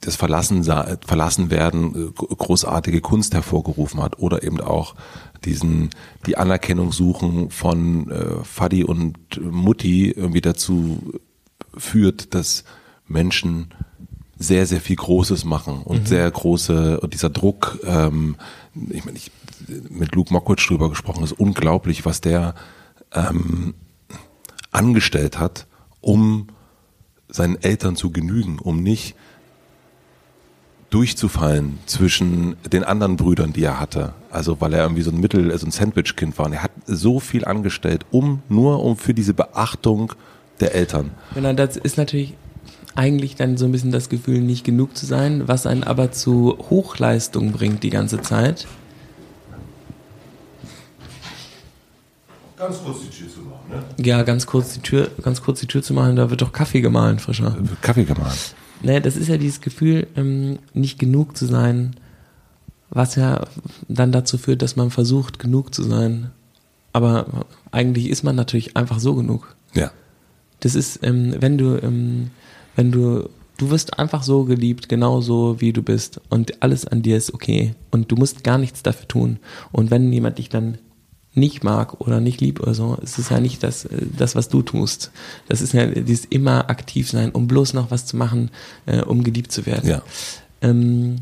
[0.00, 4.94] das Verlassen, Verlassen werden äh, großartige Kunst hervorgerufen hat oder eben auch
[5.44, 5.90] diesen
[6.26, 11.14] die Anerkennung suchen von äh, Fadi und Mutti irgendwie dazu
[11.76, 12.64] führt, dass
[13.06, 13.74] Menschen
[14.38, 16.06] sehr sehr viel Großes machen und mhm.
[16.06, 17.80] sehr große und dieser Druck.
[17.84, 18.36] Ähm,
[18.90, 19.30] ich meine, ich
[19.90, 22.54] mit Luke Mockridge drüber gesprochen, ist unglaublich, was der
[23.12, 23.74] ähm,
[24.70, 25.66] angestellt hat,
[26.00, 26.48] um
[27.28, 29.14] seinen Eltern zu genügen, um nicht
[30.90, 34.14] durchzufallen zwischen den anderen Brüdern, die er hatte.
[34.30, 36.46] Also weil er irgendwie so ein Mittel, so ein Sandwich-Kind war.
[36.46, 40.14] Und er hat so viel angestellt, um nur um für diese Beachtung
[40.60, 41.10] der Eltern.
[41.34, 42.34] Genau, das ist natürlich
[42.94, 46.58] eigentlich dann so ein bisschen das Gefühl, nicht genug zu sein, was einen aber zu
[46.70, 48.66] Hochleistung bringt die ganze Zeit.
[52.56, 54.04] Ganz kurz die Tür zu machen, ne?
[54.04, 56.80] Ja, ganz kurz die Tür, ganz kurz die Tür zu machen, da wird doch Kaffee
[56.80, 57.56] gemahlen, frischer.
[57.82, 58.36] Kaffee gemahlen.
[58.82, 61.94] Naja, das ist ja dieses Gefühl, ähm, nicht genug zu sein,
[62.90, 63.44] was ja
[63.86, 66.30] dann dazu führt, dass man versucht, genug zu sein.
[66.92, 69.54] Aber eigentlich ist man natürlich einfach so genug.
[69.74, 69.92] Ja.
[70.60, 72.30] Das ist, ähm, wenn du, ähm,
[72.76, 77.02] wenn du, du wirst einfach so geliebt, genau so wie du bist und alles an
[77.02, 79.38] dir ist okay und du musst gar nichts dafür tun.
[79.72, 80.78] Und wenn jemand dich dann
[81.34, 84.62] nicht mag oder nicht lieb oder so, es ist ja nicht das, das, was du
[84.62, 85.12] tust.
[85.46, 88.50] Das ist ja dieses immer aktiv sein, um bloß noch was zu machen,
[88.86, 89.88] äh, um geliebt zu werden.
[89.88, 90.02] Ja.
[90.60, 91.16] Ähm,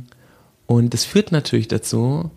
[0.66, 2.31] und das führt natürlich dazu,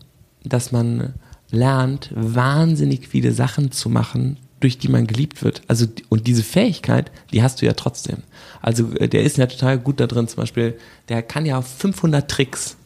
[0.44, 1.14] dass man
[1.52, 5.62] lernt, wahnsinnig viele Sachen zu machen, durch die man geliebt wird.
[5.68, 8.18] Also, und diese Fähigkeit, die hast du ja trotzdem.
[8.62, 12.30] Also, äh, der ist ja total gut da drin, zum Beispiel, der kann ja 500
[12.30, 12.78] Tricks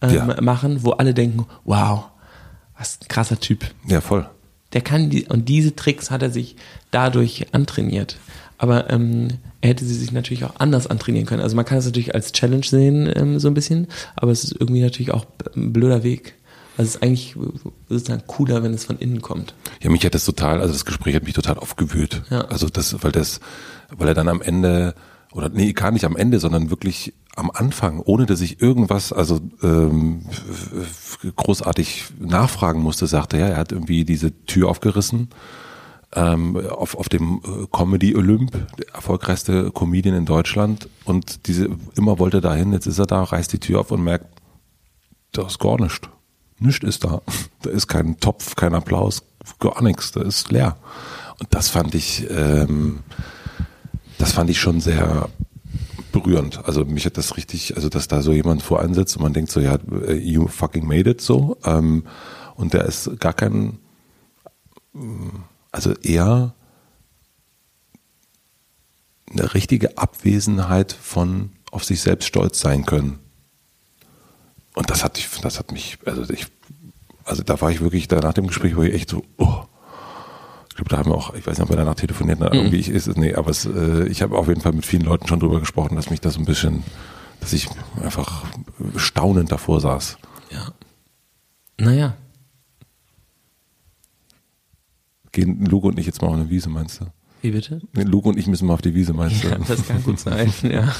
[0.00, 0.40] ähm, ja.
[0.40, 2.04] machen, wo alle denken, wow,
[2.78, 3.64] was ein krasser Typ.
[3.86, 4.28] Ja, voll.
[4.72, 6.56] Der kann die, und diese Tricks hat er sich
[6.90, 8.18] dadurch antrainiert.
[8.58, 9.28] Aber ähm,
[9.60, 11.42] er hätte sie sich natürlich auch anders antrainieren können.
[11.42, 14.56] Also man kann es natürlich als Challenge sehen, ähm, so ein bisschen, aber es ist
[14.58, 16.34] irgendwie natürlich auch ein blöder Weg.
[16.76, 17.36] Also es ist eigentlich
[17.88, 19.54] sozusagen cooler, wenn es von innen kommt.
[19.82, 22.22] Ja, mich hat das total, also das Gespräch hat mich total aufgewühlt.
[22.30, 22.42] Ja.
[22.42, 23.40] Also das, weil das,
[23.96, 24.94] weil er dann am Ende,
[25.32, 29.40] oder nee, gar nicht am Ende, sondern wirklich am Anfang, ohne dass ich irgendwas, also
[29.62, 30.24] ähm,
[31.36, 35.28] großartig nachfragen musste, sagte er, er hat irgendwie diese Tür aufgerissen
[36.14, 42.18] ähm, auf, auf dem äh, Comedy Olymp, der erfolgreichste Comedian in Deutschland und diese immer
[42.18, 44.26] wollte dahin, jetzt ist er da, reißt die Tür auf und merkt,
[45.32, 46.08] da ist gar nichts.
[46.58, 47.22] Nichts ist da.
[47.62, 49.22] Da ist kein Topf, kein Applaus,
[49.58, 50.76] gar nichts, da ist leer.
[51.38, 53.00] Und das fand ich, ähm,
[54.18, 55.28] das fand ich schon sehr
[56.12, 56.64] berührend.
[56.64, 59.50] Also mich hat das richtig, also dass da so jemand vor einsetzt und man denkt
[59.50, 59.78] so, ja,
[60.12, 61.58] you fucking made it so.
[61.64, 62.04] Ähm,
[62.54, 63.78] und der ist gar kein,
[65.72, 66.54] also eher
[69.30, 73.18] eine richtige Abwesenheit von auf sich selbst stolz sein können.
[74.76, 76.46] Und das hat, das hat mich, also ich,
[77.24, 79.62] also da war ich wirklich, da nach dem Gespräch war ich echt so, oh,
[80.68, 82.64] ich glaube, da haben wir auch, ich weiß nicht, ob wir danach telefoniert haben, mhm.
[82.64, 85.04] irgendwie ich, ist es, nee, aber es, äh, ich habe auf jeden Fall mit vielen
[85.04, 86.84] Leuten schon drüber gesprochen, dass mich das ein bisschen,
[87.40, 87.70] dass ich
[88.02, 88.44] einfach
[88.96, 90.18] staunend davor saß.
[90.50, 90.68] Ja.
[91.78, 92.14] Naja.
[95.32, 97.06] Gehen Luke und ich jetzt mal auf eine Wiese, meinst du?
[97.42, 97.80] Wie bitte?
[97.92, 99.48] Luke und ich müssen mal auf die Wiese, meinst du?
[99.48, 100.92] Ja, das kann gut sein, ja.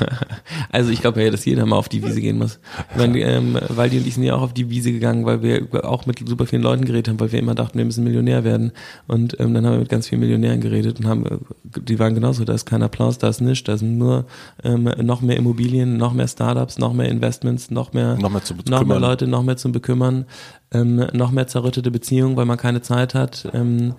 [0.70, 2.60] Also ich glaube ja, dass jeder mal auf die Wiese gehen muss.
[2.90, 5.84] Ich meine, ähm, Waldi und ich sind ja auch auf die Wiese gegangen, weil wir
[5.84, 8.72] auch mit super vielen Leuten geredet haben, weil wir immer dachten, wir müssen Millionär werden.
[9.06, 11.24] Und ähm, dann haben wir mit ganz vielen Millionären geredet und haben,
[11.64, 14.26] die waren genauso, da ist kein Applaus, da ist nichts, da sind nur
[14.62, 18.54] ähm, noch mehr Immobilien, noch mehr Startups, noch mehr Investments, noch mehr, noch mehr, zu
[18.68, 20.26] noch mehr Leute, noch mehr zum Bekümmern,
[20.70, 23.48] ähm, noch mehr zerrüttete Beziehungen, weil man keine Zeit hat.
[23.54, 23.94] Ähm, äh,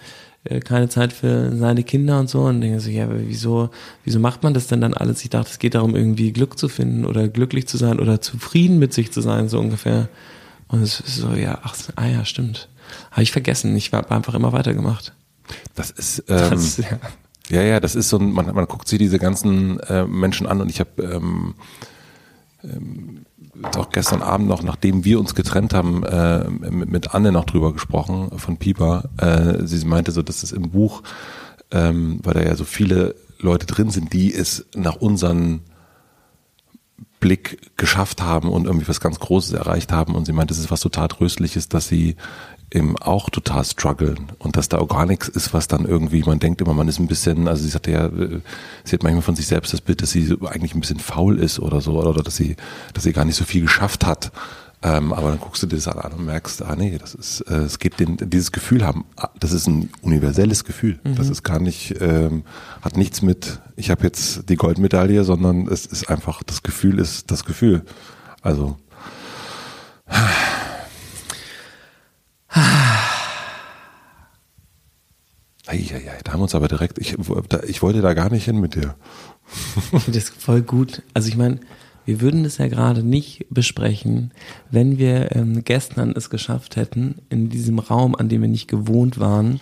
[0.63, 3.69] keine Zeit für seine Kinder und so und denke so, ja, aber wieso,
[4.03, 5.23] wieso macht man das denn dann alles?
[5.23, 8.79] Ich dachte, es geht darum, irgendwie Glück zu finden oder glücklich zu sein oder zufrieden
[8.79, 10.09] mit sich zu sein, so ungefähr.
[10.67, 12.67] Und es ist so, ja, ach, ah ja, stimmt.
[13.11, 13.75] Habe ich vergessen.
[13.75, 15.13] Ich habe einfach immer weitergemacht.
[15.75, 16.99] Das ist, ähm, das, ja.
[17.49, 17.61] ja.
[17.61, 20.79] ja, das ist so man, man guckt sich diese ganzen äh, Menschen an und ich
[20.79, 21.55] habe ähm,
[22.63, 23.25] ähm,
[23.75, 28.31] auch gestern Abend noch, nachdem wir uns getrennt haben, äh, mit, Anne noch drüber gesprochen
[28.37, 29.09] von Pieper.
[29.17, 31.03] Äh, sie meinte so, dass es im Buch,
[31.71, 35.61] ähm, weil da ja so viele Leute drin sind, die es nach unseren
[37.19, 40.15] Blick geschafft haben und irgendwie was ganz Großes erreicht haben.
[40.15, 42.15] Und sie meinte, es ist was total Tröstliches, dass sie
[42.71, 46.39] eben auch total strugglen und dass da auch gar nichts ist, was dann irgendwie, man
[46.39, 48.41] denkt immer, man ist ein bisschen, also sie sagte ja, äh,
[48.83, 51.59] sie hat manchmal von sich selbst das Bild, dass sie eigentlich ein bisschen faul ist
[51.59, 52.57] oder so, oder dass sie,
[52.93, 54.31] dass sie gar nicht so viel geschafft hat.
[54.83, 57.55] Ähm, aber dann guckst du dir das an und merkst, ah nee, das ist, äh,
[57.55, 59.05] es geht den, dieses Gefühl haben,
[59.39, 60.99] das ist ein universelles Gefühl.
[61.03, 61.15] Mhm.
[61.15, 62.43] Das ist gar nicht, ähm,
[62.81, 67.31] hat nichts mit, ich habe jetzt die Goldmedaille, sondern es ist einfach, das Gefühl ist
[67.31, 67.83] das Gefühl.
[68.43, 68.77] Also
[75.93, 77.17] Eieiei, da haben wir uns aber direkt, ich,
[77.67, 78.95] ich wollte da gar nicht hin mit dir.
[79.93, 81.01] Ich finde das voll gut.
[81.13, 81.59] Also ich meine,
[82.05, 84.31] wir würden das ja gerade nicht besprechen,
[84.71, 89.19] wenn wir ähm, gestern es geschafft hätten, in diesem Raum, an dem wir nicht gewohnt
[89.19, 89.59] waren,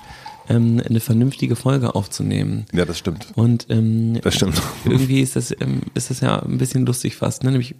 [0.47, 2.65] ähm, eine vernünftige Folge aufzunehmen.
[2.71, 3.27] Ja, das stimmt.
[3.35, 4.61] Und ähm, das stimmt.
[4.85, 7.43] irgendwie ist das, ähm, ist das ja ein bisschen lustig fast.
[7.43, 7.49] Ne?
[7.49, 7.75] Nämlich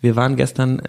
[0.00, 0.82] wir waren gestern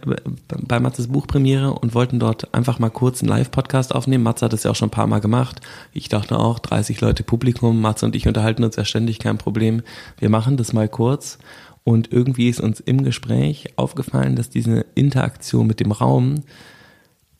[0.67, 4.23] bei Matzes Buchpremiere und wollten dort einfach mal kurz einen Live-Podcast aufnehmen.
[4.23, 5.61] Matze hat das ja auch schon ein paar Mal gemacht.
[5.93, 9.81] Ich dachte auch, 30 Leute Publikum, Matze und ich unterhalten uns ja ständig, kein Problem.
[10.19, 11.39] Wir machen das mal kurz.
[11.85, 16.43] Und irgendwie ist uns im Gespräch aufgefallen, dass diese Interaktion mit dem Raum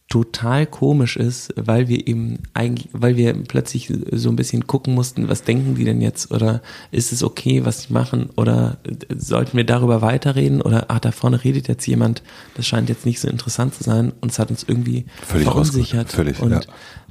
[0.10, 5.28] total komisch ist, weil wir eben eigentlich, weil wir plötzlich so ein bisschen gucken mussten,
[5.28, 8.78] was denken die denn jetzt oder ist es okay, was sie machen oder
[9.14, 12.24] sollten wir darüber weiterreden oder ach, da vorne redet jetzt jemand,
[12.56, 16.10] das scheint jetzt nicht so interessant zu sein und es hat uns irgendwie Völlig verunsichert.
[16.10, 16.62] Völlig, und, ja.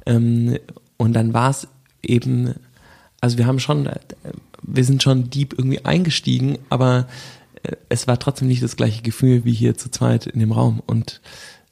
[0.07, 0.57] ähm,
[0.97, 1.67] und dann war es
[2.01, 2.55] eben,
[3.21, 3.87] also wir haben schon,
[4.63, 7.07] wir sind schon deep irgendwie eingestiegen, aber
[7.61, 10.81] äh, es war trotzdem nicht das gleiche Gefühl wie hier zu zweit in dem Raum
[10.87, 11.21] und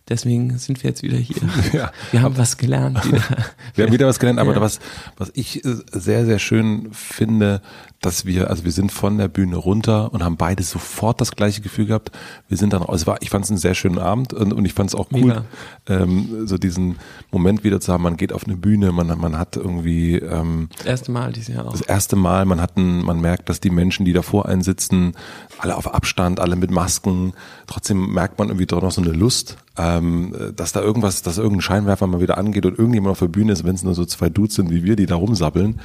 [0.07, 1.35] Deswegen sind wir jetzt wieder hier.
[1.73, 1.91] Ja.
[2.11, 3.03] Wir haben was gelernt.
[3.05, 3.21] Wieder.
[3.75, 4.61] wir haben wieder was gelernt, aber ja.
[4.61, 4.79] was,
[5.17, 7.61] was ich äh, sehr, sehr schön finde,
[8.01, 11.61] dass wir, also wir sind von der Bühne runter und haben beide sofort das gleiche
[11.61, 12.11] Gefühl gehabt.
[12.47, 14.63] Wir sind dann, also es war, ich fand es einen sehr schönen Abend und, und
[14.63, 15.43] ich fand es auch cool,
[15.87, 16.97] ähm, so diesen
[17.31, 18.03] Moment wieder zu haben.
[18.03, 21.65] Man geht auf eine Bühne, man, man hat irgendwie ähm, das erste Mal dieses Jahr
[21.65, 21.71] auch.
[21.71, 25.13] Das erste Mal, man hat ein, man merkt, dass die Menschen, die davor einen sitzen,
[25.57, 27.33] alle auf Abstand, alle mit Masken.
[27.65, 31.61] Trotzdem merkt man irgendwie doch noch so eine Lust, ähm, dass da irgendwas, dass irgendein
[31.61, 34.29] Scheinwerfer mal wieder angeht und irgendjemand auf der Bühne ist, wenn es nur so zwei
[34.29, 35.79] Dudes sind wie wir, die da rumsabbeln.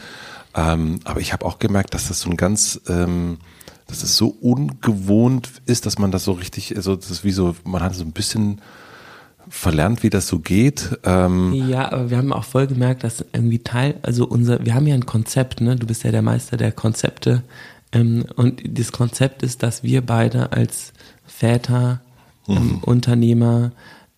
[0.55, 3.39] Ähm, aber ich habe auch gemerkt, dass das so ein ganz, ähm,
[3.87, 7.57] dass es so ungewohnt ist, dass man das so richtig, also das ist wie so,
[7.65, 8.61] man hat so ein bisschen
[9.49, 10.99] verlernt, wie das so geht.
[11.05, 14.87] Ähm ja, aber wir haben auch voll gemerkt, dass irgendwie Teil, also unser, wir haben
[14.87, 15.77] ja ein Konzept, ne?
[15.77, 17.43] Du bist ja der Meister der Konzepte.
[17.93, 20.93] Ähm, und das Konzept ist, dass wir beide als
[21.27, 22.01] Väter,
[22.49, 22.79] ähm, mhm.
[22.83, 23.73] Unternehmer,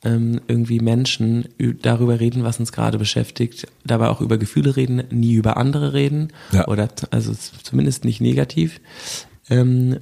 [0.04, 1.48] ähm, irgendwie Menschen
[1.82, 6.28] darüber reden, was uns gerade beschäftigt, dabei auch über Gefühle reden, nie über andere reden
[6.50, 6.66] ja.
[6.66, 8.80] oder also zumindest nicht negativ.
[9.48, 9.98] Ähm,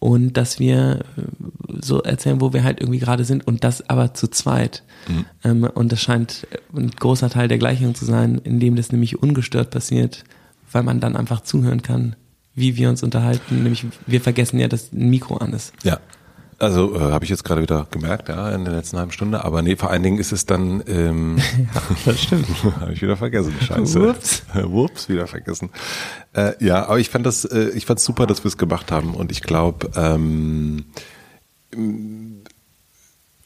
[0.00, 1.22] und dass wir äh,
[1.80, 4.82] so erzählen, wo wir halt irgendwie gerade sind und das aber zu zweit.
[5.08, 5.24] Mhm.
[5.44, 6.46] Ähm, und das scheint
[6.76, 10.24] ein großer Teil der Gleichung zu sein, in dem das nämlich ungestört passiert,
[10.70, 12.16] weil man dann einfach zuhören kann,
[12.54, 13.62] wie wir uns unterhalten.
[13.62, 15.72] Nämlich wir vergessen ja, dass ein Mikro an ist.
[15.84, 16.00] Ja,
[16.58, 19.44] also äh, habe ich jetzt gerade wieder gemerkt, ja, in der letzten halben Stunde.
[19.44, 20.82] Aber nee, vor allen Dingen ist es dann.
[20.86, 21.38] Ähm,
[21.74, 22.46] ja, das stimmt.
[22.80, 23.54] habe ich wieder vergessen.
[23.60, 24.00] Scheiße.
[24.00, 24.42] Whoops.
[24.54, 25.70] Whoops, wieder vergessen.
[26.32, 29.14] Äh, ja, aber ich fand das, äh, ich fand super, dass wir es gemacht haben.
[29.14, 30.86] Und ich glaube, ähm,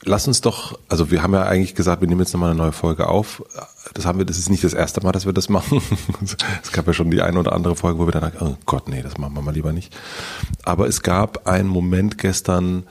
[0.05, 2.73] lass uns doch, also wir haben ja eigentlich gesagt, wir nehmen jetzt nochmal eine neue
[2.73, 3.43] Folge auf.
[3.95, 5.81] Das haben wir, das ist nicht das erste Mal, dass wir das machen.
[6.63, 9.03] es gab ja schon die eine oder andere Folge, wo wir dann oh Gott, nee,
[9.03, 9.95] das machen wir mal lieber nicht.
[10.65, 12.85] Aber es gab einen Moment gestern,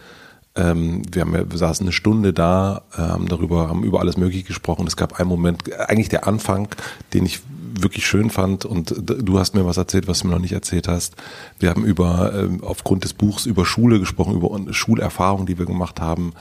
[0.56, 4.46] ähm, wir, haben ja, wir saßen eine Stunde da, haben darüber, haben über alles Mögliche
[4.46, 4.88] gesprochen.
[4.88, 6.68] Es gab einen Moment, eigentlich der Anfang,
[7.14, 7.42] den ich
[7.80, 10.88] wirklich schön fand und du hast mir was erzählt, was du mir noch nicht erzählt
[10.88, 11.16] hast.
[11.60, 16.02] Wir haben über, ähm, aufgrund des Buchs über Schule gesprochen, über Schulerfahrungen, die wir gemacht
[16.02, 16.34] haben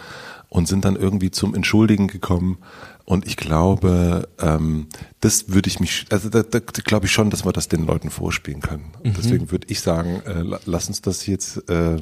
[0.48, 2.58] und sind dann irgendwie zum Entschuldigen gekommen.
[3.04, 4.88] Und ich glaube, ähm,
[5.20, 8.10] das würde ich mich, also da, da glaube ich schon, dass wir das den Leuten
[8.10, 8.92] vorspielen können.
[9.04, 9.14] Mhm.
[9.16, 11.68] Deswegen würde ich sagen, äh, lass uns das jetzt.
[11.70, 11.98] Äh,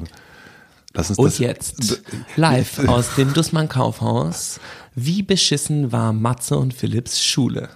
[0.93, 2.01] lass uns Und das, jetzt
[2.35, 4.59] live aus dem Dussmann Kaufhaus.
[4.95, 7.69] Wie beschissen war Matze und Philipps Schule?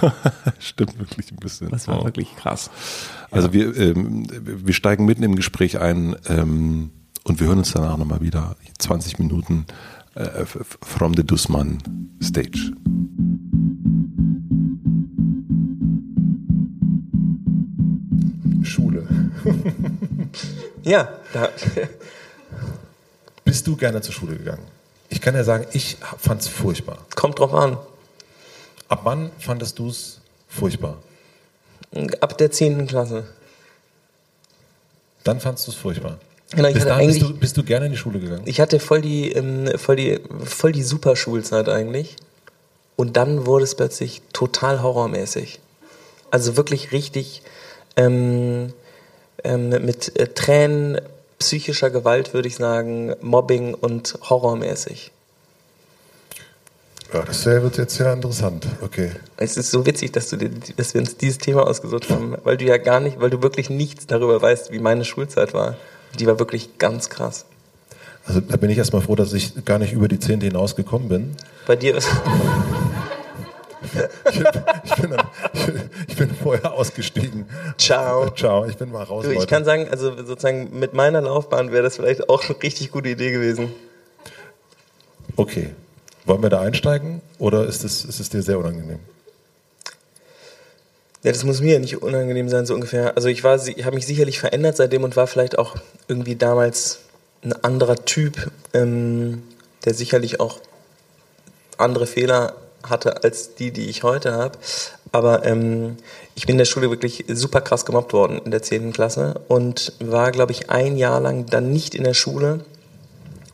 [0.58, 1.70] Stimmt wirklich ein bisschen.
[1.70, 2.04] Das war oh.
[2.04, 2.70] wirklich krass.
[3.30, 3.54] Also ja.
[3.54, 6.90] wir, ähm, wir steigen mitten im Gespräch ein ähm,
[7.28, 8.56] und wir hören uns danach nochmal wieder.
[8.78, 9.66] 20 Minuten
[10.16, 10.44] uh,
[10.82, 11.78] from the Dussmann
[12.22, 12.72] stage.
[20.82, 21.48] ja, da.
[23.44, 24.62] Bist du gerne zur Schule gegangen?
[25.08, 26.98] Ich kann ja sagen, ich fand es furchtbar.
[27.14, 27.78] Kommt drauf an.
[28.88, 30.98] Ab wann fandest du es furchtbar?
[32.20, 32.86] Ab der 10.
[32.86, 33.24] Klasse.
[35.24, 36.18] Dann fandest du es furchtbar.
[36.50, 38.42] Genau, Bis dahin bist du, bist du gerne in die Schule gegangen?
[38.46, 42.16] Ich hatte voll die, ähm, voll die, voll die super Schulzeit eigentlich.
[42.96, 45.60] Und dann wurde es plötzlich total horrormäßig.
[46.30, 47.42] Also wirklich richtig
[47.96, 48.72] ähm,
[49.44, 51.00] ähm, mit äh, Tränen,
[51.38, 55.12] psychischer Gewalt, würde ich sagen, Mobbing und horrormäßig.
[57.12, 58.66] Ja, das wird jetzt sehr interessant.
[58.82, 59.12] Okay.
[59.36, 62.66] Es ist so witzig, dass, du, dass wir uns dieses Thema ausgesucht haben, weil du
[62.66, 65.76] ja gar nicht, weil du wirklich nichts darüber weißt, wie meine Schulzeit war.
[66.18, 67.46] Die war wirklich ganz krass.
[68.26, 71.36] Also da bin ich erstmal froh, dass ich gar nicht über die Zehnte hinausgekommen bin.
[71.66, 72.08] Bei dir ist.
[74.30, 74.40] ich,
[74.84, 75.26] ich, bin dann,
[76.06, 77.46] ich, bin vorher ausgestiegen.
[77.78, 78.30] Ciao.
[78.30, 79.24] Ciao, ich bin mal raus.
[79.24, 82.90] Du, ich kann sagen, also sozusagen mit meiner Laufbahn wäre das vielleicht auch eine richtig
[82.90, 83.72] gute Idee gewesen.
[85.36, 85.70] Okay.
[86.26, 88.98] Wollen wir da einsteigen oder ist es, ist es dir sehr unangenehm?
[91.24, 93.16] Ja, das muss mir nicht unangenehm sein, so ungefähr.
[93.16, 95.74] Also ich war, ich habe mich sicherlich verändert seitdem und war vielleicht auch
[96.06, 97.00] irgendwie damals
[97.42, 99.42] ein anderer Typ, ähm,
[99.84, 100.60] der sicherlich auch
[101.76, 104.58] andere Fehler hatte als die, die ich heute habe.
[105.10, 105.96] Aber ähm,
[106.36, 108.92] ich bin in der Schule wirklich super krass gemobbt worden in der 10.
[108.92, 112.60] Klasse und war, glaube ich, ein Jahr lang dann nicht in der Schule.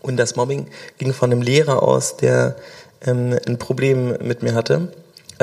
[0.03, 0.67] Und das Mobbing
[0.99, 2.57] ging von einem Lehrer aus, der
[3.01, 4.89] ähm, ein Problem mit mir hatte.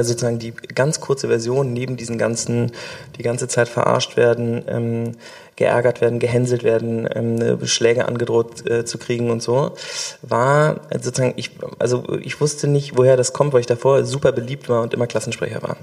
[0.02, 2.72] Also sozusagen die ganz kurze Version, neben diesen ganzen,
[3.20, 5.12] die ganze Zeit verarscht werden, ähm,
[5.58, 9.76] geärgert werden, gehänselt werden, ähm, Schläge angedroht äh, zu kriegen und so,
[10.24, 14.70] war sozusagen, ich, also ich wusste nicht, woher das kommt, weil ich davor super beliebt
[14.70, 15.78] war und immer Klassensprecher war.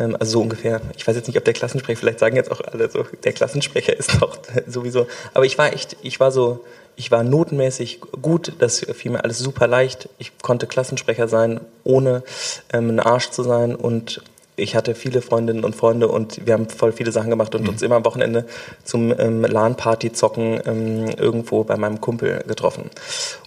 [0.00, 0.80] Ähm, also so ungefähr.
[0.96, 3.96] Ich weiß jetzt nicht, ob der Klassensprecher, vielleicht sagen jetzt auch alle so, der Klassensprecher
[3.96, 4.36] ist doch
[4.66, 5.06] sowieso.
[5.32, 6.64] Aber ich war echt, ich war so,
[6.96, 10.08] ich war notenmäßig gut, das fiel mir alles super leicht.
[10.18, 12.22] Ich konnte Klassensprecher sein, ohne
[12.72, 14.22] ähm, ein Arsch zu sein und
[14.56, 17.70] ich hatte viele Freundinnen und Freunde und wir haben voll viele Sachen gemacht und mhm.
[17.70, 18.46] uns immer am Wochenende
[18.84, 22.90] zum ähm, LAN-Party zocken ähm, irgendwo bei meinem Kumpel getroffen.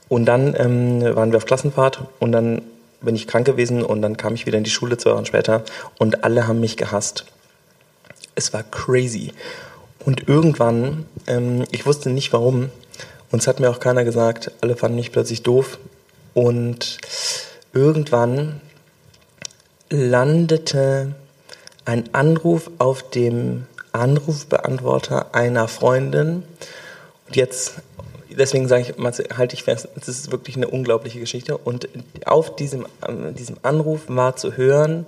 [0.10, 2.62] Und dann ähm, waren wir auf Klassenfahrt und dann
[3.02, 5.64] bin ich krank gewesen und dann kam ich wieder in die Schule zwei Wochen später
[5.98, 7.26] und alle haben mich gehasst.
[8.36, 9.32] Es war crazy.
[10.06, 12.70] Und irgendwann, ähm, ich wusste nicht warum,
[13.32, 15.80] und es hat mir auch keiner gesagt, alle fanden mich plötzlich doof.
[16.34, 16.98] Und
[17.74, 18.62] irgendwann
[19.90, 21.16] landete
[21.86, 26.44] ein Anruf auf dem Anrufbeantworter einer Freundin.
[27.28, 27.76] Und jetzt,
[28.30, 31.58] deswegen sage ich, halte ich fest, es ist wirklich eine unglaubliche Geschichte.
[31.58, 31.90] Und
[32.26, 32.86] auf diesem,
[33.38, 35.06] diesem Anruf war zu hören,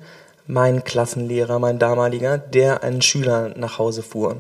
[0.48, 4.38] mein Klassenlehrer, mein damaliger, der einen Schüler nach Hause fuhr.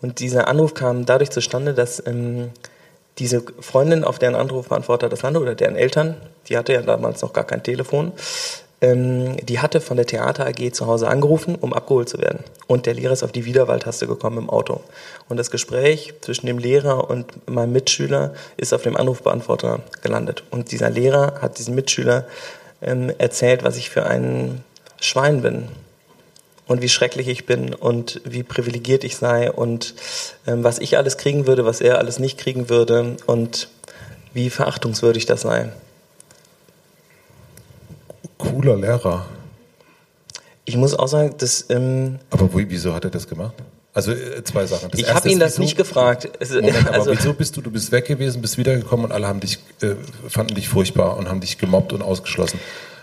[0.00, 2.50] Und dieser Anruf kam dadurch zustande, dass ähm,
[3.18, 6.16] diese Freundin, auf deren Anrufbeantworter das landete, oder deren Eltern,
[6.48, 8.12] die hatte ja damals noch gar kein Telefon,
[8.80, 12.40] ähm, die hatte von der Theater AG zu Hause angerufen, um abgeholt zu werden.
[12.66, 14.80] Und der Lehrer ist auf die Wiederwahltaste gekommen im Auto.
[15.28, 20.42] Und das Gespräch zwischen dem Lehrer und meinem Mitschüler ist auf dem Anrufbeantworter gelandet.
[20.50, 22.26] Und dieser Lehrer hat diesem Mitschüler
[22.80, 24.64] ähm, erzählt, was ich für ein
[25.00, 25.68] Schwein bin
[26.72, 29.94] und wie schrecklich ich bin und wie privilegiert ich sei und
[30.46, 33.68] ähm, was ich alles kriegen würde, was er alles nicht kriegen würde und
[34.32, 35.70] wie verachtungswürdig das sei.
[38.38, 39.26] Cooler Lehrer.
[40.64, 41.66] Ich muss auch sagen, dass.
[41.68, 43.54] Ähm, aber wieso hat er das gemacht?
[43.94, 44.90] Also äh, zwei Sachen.
[44.90, 45.62] Das ich habe ihn das wieso?
[45.62, 46.30] nicht gefragt.
[46.48, 47.60] Moment, aber also, wieso bist du?
[47.60, 49.94] Du bist weg gewesen, bist wiedergekommen und alle haben dich äh,
[50.28, 52.58] fanden dich furchtbar und haben dich gemobbt und ausgeschlossen.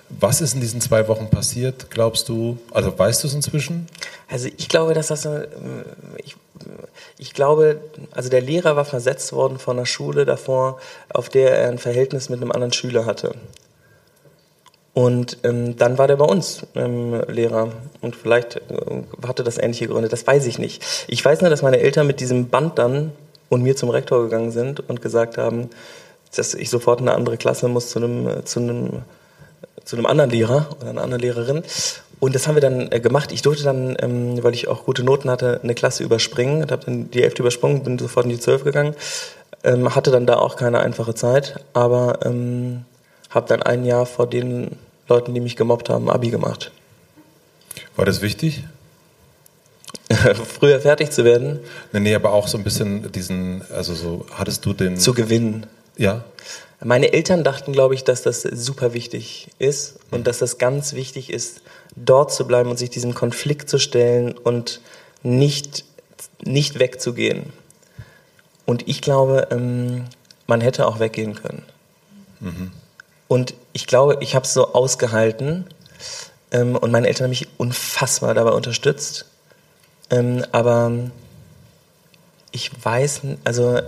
[0.10, 2.58] Was ist in diesen zwei Wochen passiert, glaubst du?
[2.72, 3.88] Also weißt du es inzwischen?
[4.28, 5.48] Also ich glaube, dass das, äh,
[6.24, 6.36] ich,
[7.18, 7.80] ich glaube,
[8.12, 10.80] also der Lehrer war versetzt worden von einer Schule davor,
[11.14, 13.36] auf der er ein Verhältnis mit einem anderen Schüler hatte.
[14.94, 19.88] Und ähm, dann war der bei uns ähm, Lehrer und vielleicht äh, hatte das ähnliche
[19.88, 20.84] Gründe, das weiß ich nicht.
[21.08, 23.12] Ich weiß nur, dass meine Eltern mit diesem Band dann
[23.48, 25.70] und mir zum Rektor gegangen sind und gesagt haben,
[26.36, 29.04] dass ich sofort in eine andere Klasse muss zu einem, zu einem
[29.90, 31.64] zu einem anderen Lehrer oder einer anderen Lehrerin.
[32.20, 33.32] Und das haben wir dann äh, gemacht.
[33.32, 36.86] Ich durfte dann, ähm, weil ich auch gute Noten hatte, eine Klasse überspringen und habe
[36.86, 38.94] dann die Elfte übersprungen, bin sofort in die Zwölf gegangen.
[39.64, 42.86] Ähm, hatte dann da auch keine einfache Zeit, aber ähm,
[43.32, 44.78] habe dann ein Jahr vor den
[45.08, 46.72] Leuten, die mich gemobbt haben, Abi gemacht.
[47.96, 48.66] War das wichtig?
[50.60, 51.62] Früher fertig zu werden?
[51.94, 54.98] Nee, nee, aber auch so ein bisschen diesen, also so, hattest du den...
[54.98, 55.66] Zu gewinnen.
[55.98, 56.24] Ja.
[56.82, 61.30] Meine Eltern dachten, glaube ich, dass das super wichtig ist und dass das ganz wichtig
[61.30, 61.62] ist,
[61.96, 64.80] dort zu bleiben und sich diesem Konflikt zu stellen und
[65.22, 65.84] nicht
[66.42, 67.52] nicht wegzugehen.
[68.66, 70.06] Und ich glaube, ähm,
[70.48, 71.64] man hätte auch weggehen können.
[72.40, 72.72] Mhm.
[73.28, 75.66] Und ich glaube, ich habe es so ausgehalten.
[76.52, 79.26] Ähm, und meine Eltern haben mich unfassbar dabei unterstützt.
[80.10, 80.92] Ähm, aber
[82.52, 83.80] ich weiß, also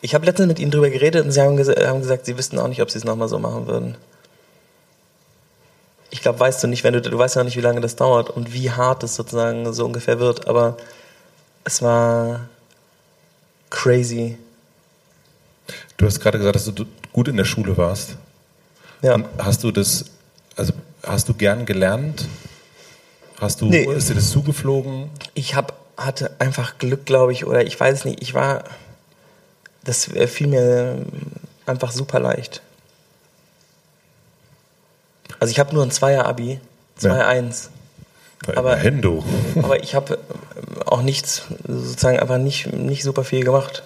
[0.00, 2.58] ich habe letztens mit ihnen drüber geredet und sie haben, ges haben gesagt, sie wüssten
[2.58, 3.96] auch nicht, ob sie es nochmal so machen würden.
[6.10, 8.30] Ich glaube, weißt du nicht, wenn du, du weißt ja nicht, wie lange das dauert
[8.30, 10.76] und wie hart es sozusagen so ungefähr wird, aber
[11.64, 12.48] es war
[13.70, 14.38] crazy.
[15.96, 18.16] Du hast gerade gesagt, dass du gut in der Schule warst.
[19.02, 19.14] Ja.
[19.14, 20.06] Und hast du das,
[20.56, 20.72] also
[21.02, 22.26] hast du gern gelernt?
[23.40, 23.84] Hast du, nee.
[23.84, 25.10] ist dir das zugeflogen?
[25.34, 28.64] Ich hab, hatte einfach Glück, glaube ich, oder ich weiß nicht, ich war,
[29.88, 30.98] das fiel mir
[31.66, 32.60] einfach super leicht.
[35.40, 36.60] Also ich habe nur ein Zweier-Abi,
[37.00, 37.68] 2-1.
[38.46, 38.56] Ja.
[38.56, 39.24] Aber, Hendo.
[39.62, 40.18] aber ich habe
[40.84, 43.82] auch nichts, sozusagen einfach nicht, nicht super viel gemacht.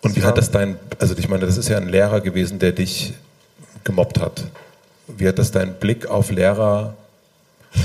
[0.00, 2.72] Und wie hat das dein, also ich meine, das ist ja ein Lehrer gewesen, der
[2.72, 3.14] dich
[3.84, 4.44] gemobbt hat.
[5.06, 6.94] Wie hat das dein Blick auf Lehrer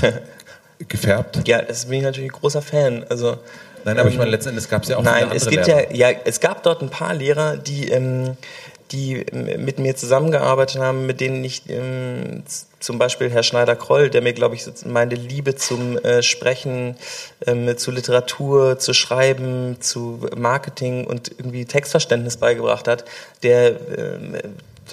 [0.88, 1.46] gefärbt?
[1.46, 3.04] Ja, das bin ich natürlich ein großer Fan.
[3.08, 3.38] Also,
[3.86, 5.92] Nein, aber ähm, ich meine, letztendlich gab es ja auch Nein, es gibt Lehrer.
[5.94, 8.36] ja, ja, es gab dort ein paar Lehrer, die, ähm,
[8.90, 12.42] die mit mir zusammengearbeitet haben, mit denen ich ähm,
[12.80, 16.96] zum Beispiel Herr Schneider-Kroll, der mir, glaube ich, meine Liebe zum äh, Sprechen,
[17.46, 23.04] ähm, zu Literatur, zu Schreiben, zu Marketing und irgendwie Textverständnis beigebracht hat,
[23.44, 24.42] der äh,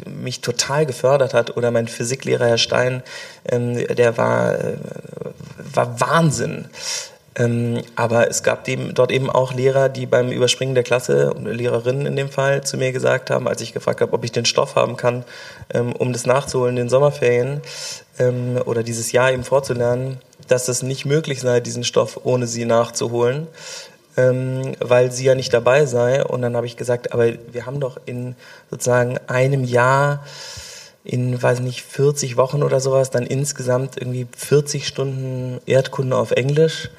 [0.08, 3.02] mich total gefördert hat oder mein Physiklehrer Herr Stein,
[3.50, 4.78] ähm, der war, äh,
[5.74, 6.70] war Wahnsinn.
[7.36, 12.16] Ähm, aber es gab dort eben auch Lehrer, die beim Überspringen der Klasse, Lehrerinnen in
[12.16, 14.98] dem Fall, zu mir gesagt haben, als ich gefragt habe, ob ich den Stoff haben
[14.98, 15.24] kann,
[15.74, 17.62] ähm, um das nachzuholen in den Sommerferien
[18.20, 22.66] ähm, oder dieses Jahr eben vorzulernen, dass es nicht möglich sei, diesen Stoff ohne sie
[22.66, 23.48] nachzuholen
[24.16, 26.24] weil sie ja nicht dabei sei.
[26.24, 28.36] Und dann habe ich gesagt, aber wir haben doch in
[28.70, 30.24] sozusagen einem Jahr
[31.04, 36.90] in, weiß nicht, 40 Wochen oder sowas, dann insgesamt irgendwie 40 Stunden Erdkunde auf Englisch.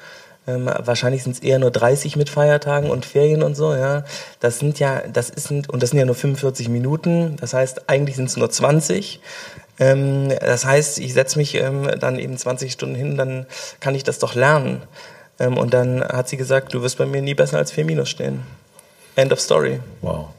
[0.47, 4.03] Ähm, wahrscheinlich sind es eher nur 30 mit Feiertagen und Ferien und so, ja.
[4.39, 7.35] Das sind ja, das ist, und das sind ja nur 45 Minuten.
[7.37, 9.21] Das heißt, eigentlich sind es nur 20.
[9.79, 13.45] Ähm, das heißt, ich setze mich ähm, dann eben 20 Stunden hin, dann
[13.79, 14.83] kann ich das doch lernen.
[15.39, 18.09] Ähm, und dann hat sie gesagt, du wirst bei mir nie besser als 4 Minus
[18.09, 18.43] stehen.
[19.15, 19.79] End of story.
[20.01, 20.29] Wow.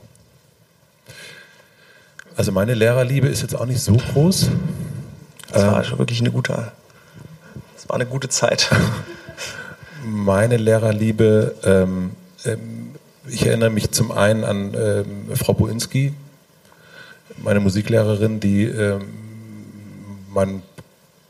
[2.36, 4.50] Also meine Lehrerliebe ist jetzt auch nicht so groß.
[5.52, 6.72] Das war ähm, schon wirklich eine gute,
[7.74, 8.70] das war eine gute Zeit.
[10.06, 12.12] meine Lehrerliebe, ähm,
[12.44, 12.90] ähm,
[13.28, 16.14] ich erinnere mich zum einen an ähm, Frau Boinski,
[17.42, 19.02] meine Musiklehrerin, die ähm,
[20.32, 20.62] mein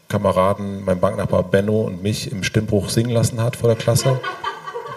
[0.09, 4.20] Kameraden, mein Banknachbar Benno und mich im Stimmbruch singen lassen hat vor der Klasse.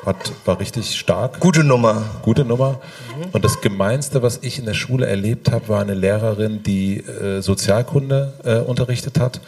[0.05, 1.39] Hat, war richtig stark.
[1.39, 2.03] Gute Nummer.
[2.21, 2.79] Gute Nummer.
[3.33, 7.41] Und das Gemeinste, was ich in der Schule erlebt habe, war eine Lehrerin, die äh,
[7.41, 9.41] Sozialkunde äh, unterrichtet hat.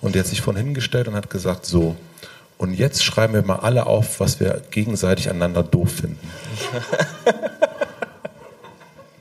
[0.00, 1.96] Und die hat sich von hingestellt und hat gesagt, so,
[2.58, 6.28] und jetzt schreiben wir mal alle auf, was wir gegenseitig einander doof finden.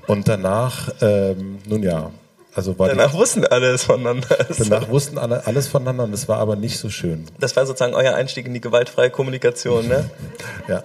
[0.07, 2.11] und danach, ähm, nun ja,
[2.55, 4.38] also war danach die, wussten alle es voneinander.
[4.57, 7.25] Danach wussten alle alles voneinander und es war aber nicht so schön.
[7.38, 10.09] Das war sozusagen euer Einstieg in die gewaltfreie Kommunikation, ne?
[10.69, 10.81] ja.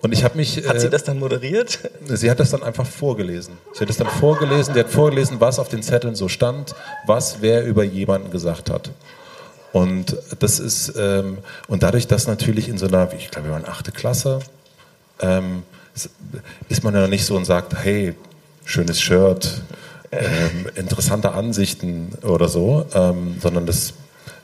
[0.00, 0.66] Und ich habe mich.
[0.66, 1.78] Hat sie äh, das dann moderiert?
[2.08, 3.56] Sie hat das dann einfach vorgelesen.
[3.72, 4.74] Sie hat das dann vorgelesen.
[4.74, 6.74] Sie hat vorgelesen, was auf den Zetteln so stand,
[7.06, 8.90] was wer über jemanden gesagt hat.
[9.72, 13.66] Und das ist ähm, und dadurch, dass natürlich in so einer, ich glaube, wir waren
[13.66, 14.40] achte Klasse,
[15.20, 15.62] ähm,
[16.68, 18.14] ist man ja nicht so und sagt, hey,
[18.64, 19.62] schönes Shirt,
[20.12, 23.94] ähm, interessante Ansichten oder so, ähm, sondern das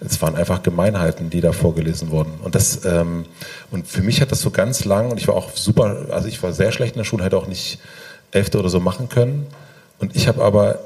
[0.00, 2.34] es waren einfach Gemeinheiten, die da vorgelesen wurden.
[2.42, 3.24] Und das ähm,
[3.70, 6.42] und für mich hat das so ganz lang und ich war auch super, also ich
[6.42, 7.78] war sehr schlecht in der Schule, hätte auch nicht
[8.30, 9.46] Elfte oder so machen können.
[9.98, 10.80] Und ich habe aber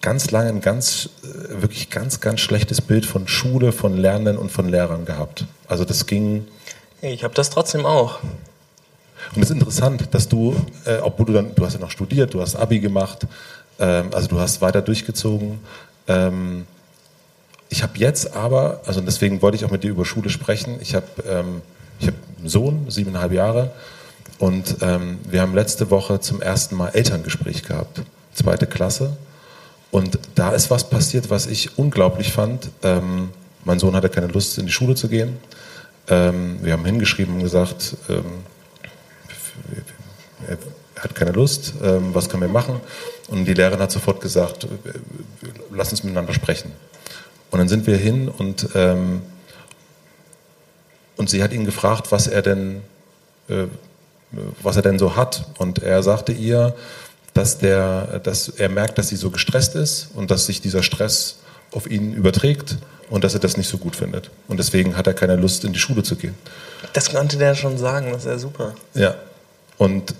[0.00, 4.50] ganz lange ein ganz, äh, wirklich ganz, ganz schlechtes Bild von Schule, von Lernenden und
[4.50, 5.46] von Lehrern gehabt.
[5.68, 6.46] Also das ging.
[7.02, 8.20] Ich habe das trotzdem auch.
[9.34, 12.34] Und es ist interessant, dass du, äh, obwohl du dann, du hast ja noch studiert,
[12.34, 13.26] du hast Abi gemacht,
[13.78, 15.58] ähm, also du hast weiter durchgezogen.
[16.06, 16.66] Ähm,
[17.68, 20.78] ich habe jetzt aber, also deswegen wollte ich auch mit dir über Schule sprechen.
[20.80, 21.62] Ich habe ähm,
[21.98, 23.72] ich hab einen Sohn, siebeneinhalb Jahre,
[24.38, 28.02] und ähm, wir haben letzte Woche zum ersten Mal Elterngespräch gehabt,
[28.34, 29.16] zweite Klasse.
[29.90, 32.70] Und da ist was passiert, was ich unglaublich fand.
[32.82, 33.30] Ähm,
[33.64, 35.38] mein Sohn hatte keine Lust, in die Schule zu gehen.
[36.08, 37.96] Ähm, wir haben hingeschrieben und gesagt,
[40.46, 40.58] er
[41.02, 42.80] hat keine Lust, was können wir machen?
[43.28, 44.68] Und die Lehrerin hat sofort gesagt, äh,
[45.72, 46.70] lass uns miteinander sprechen.
[47.50, 49.22] Und dann sind wir hin und, ähm,
[51.16, 52.82] und sie hat ihn gefragt, was er denn
[53.48, 53.66] äh,
[54.62, 55.46] was er denn so hat.
[55.58, 56.74] Und er sagte ihr,
[57.36, 61.36] dass, der, dass er merkt, dass sie so gestresst ist und dass sich dieser Stress
[61.70, 62.78] auf ihn überträgt
[63.10, 64.30] und dass er das nicht so gut findet.
[64.48, 66.34] Und deswegen hat er keine Lust, in die Schule zu gehen.
[66.92, 68.74] Das konnte der schon sagen, das ist ja super.
[68.94, 69.14] Ja.
[69.76, 70.14] Und,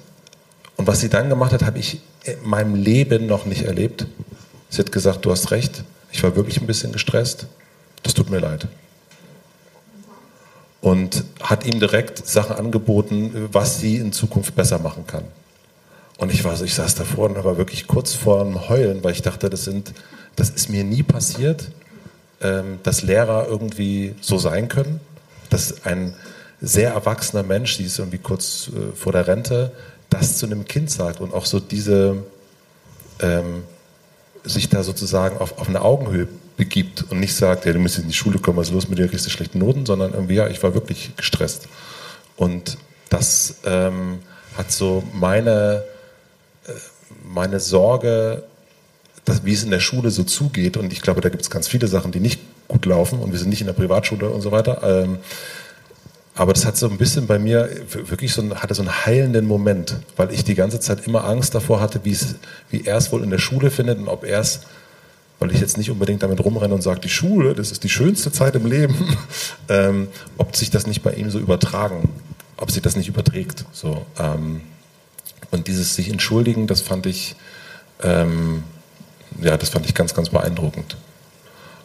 [0.76, 4.06] und was sie dann gemacht hat, habe ich in meinem Leben noch nicht erlebt.
[4.68, 7.46] Sie hat gesagt, du hast recht, ich war wirklich ein bisschen gestresst,
[8.02, 8.68] das tut mir leid.
[10.80, 15.24] Und hat ihm direkt Sachen angeboten, was sie in Zukunft besser machen kann.
[16.18, 19.12] Und ich war so, ich saß davor und war wirklich kurz vor dem Heulen, weil
[19.12, 19.92] ich dachte, das sind,
[20.34, 21.70] das ist mir nie passiert,
[22.40, 25.00] ähm, dass Lehrer irgendwie so sein können,
[25.50, 26.14] dass ein
[26.60, 29.72] sehr erwachsener Mensch, die ist irgendwie kurz äh, vor der Rente,
[30.08, 32.22] das zu einem Kind sagt und auch so diese,
[33.20, 33.64] ähm,
[34.44, 38.06] sich da sozusagen auf, auf eine Augenhöhe begibt und nicht sagt, ja, du musst in
[38.06, 40.48] die Schule kommen, was ist los mit dir, kriegst du schlechte Noten, sondern irgendwie, ja,
[40.48, 41.68] ich war wirklich gestresst.
[42.36, 42.78] Und
[43.10, 44.20] das ähm,
[44.56, 45.84] hat so meine
[47.27, 48.45] meine Sorge,
[49.24, 51.68] dass, wie es in der Schule so zugeht, und ich glaube, da gibt es ganz
[51.68, 54.53] viele Sachen, die nicht gut laufen, und wir sind nicht in der Privatschule und so
[54.53, 54.83] weiter.
[54.83, 55.18] Ähm,
[56.35, 59.47] aber das hat so ein bisschen bei mir wirklich so einen, hatte so einen heilenden
[59.47, 62.37] Moment, weil ich die ganze Zeit immer Angst davor hatte, wie es,
[62.70, 64.61] wie er es wohl in der Schule findet und ob er es,
[65.39, 68.33] weil ich jetzt nicht unbedingt damit rumrenne und sage, die Schule, das ist die schönste
[68.33, 69.16] Zeit im Leben,
[69.70, 72.11] ähm, ob sich das nicht bei ihm so übertragen,
[72.59, 73.64] ob sich das nicht überträgt.
[73.72, 74.61] So, ähm,
[75.51, 77.36] und dieses sich entschuldigen, das fand ich,
[78.03, 78.64] ähm,
[79.40, 80.97] ja, das fand ich ganz, ganz beeindruckend.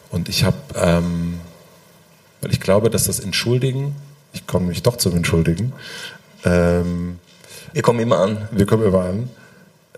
[0.09, 1.39] Und ich habe, ähm,
[2.41, 3.95] weil ich glaube, dass das Entschuldigen,
[4.33, 5.73] ich komme mich doch zum Entschuldigen.
[6.43, 7.19] Ähm,
[7.73, 8.47] wir kommen immer an.
[8.51, 9.29] Wir kommen immer an.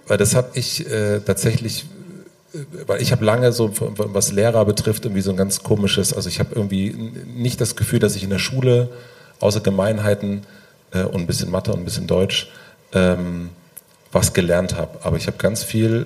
[0.08, 1.86] Weil das habe ich äh, tatsächlich,
[2.54, 6.30] äh, weil ich habe lange so, was Lehrer betrifft, irgendwie so ein ganz komisches, also
[6.30, 6.92] ich habe irgendwie
[7.36, 8.90] nicht das Gefühl, dass ich in der Schule
[9.40, 10.44] außer Gemeinheiten
[10.92, 12.52] äh, und ein bisschen Mathe und ein bisschen Deutsch
[12.94, 13.50] ähm,
[14.12, 15.00] was gelernt habe.
[15.04, 16.06] Aber ich habe ganz viel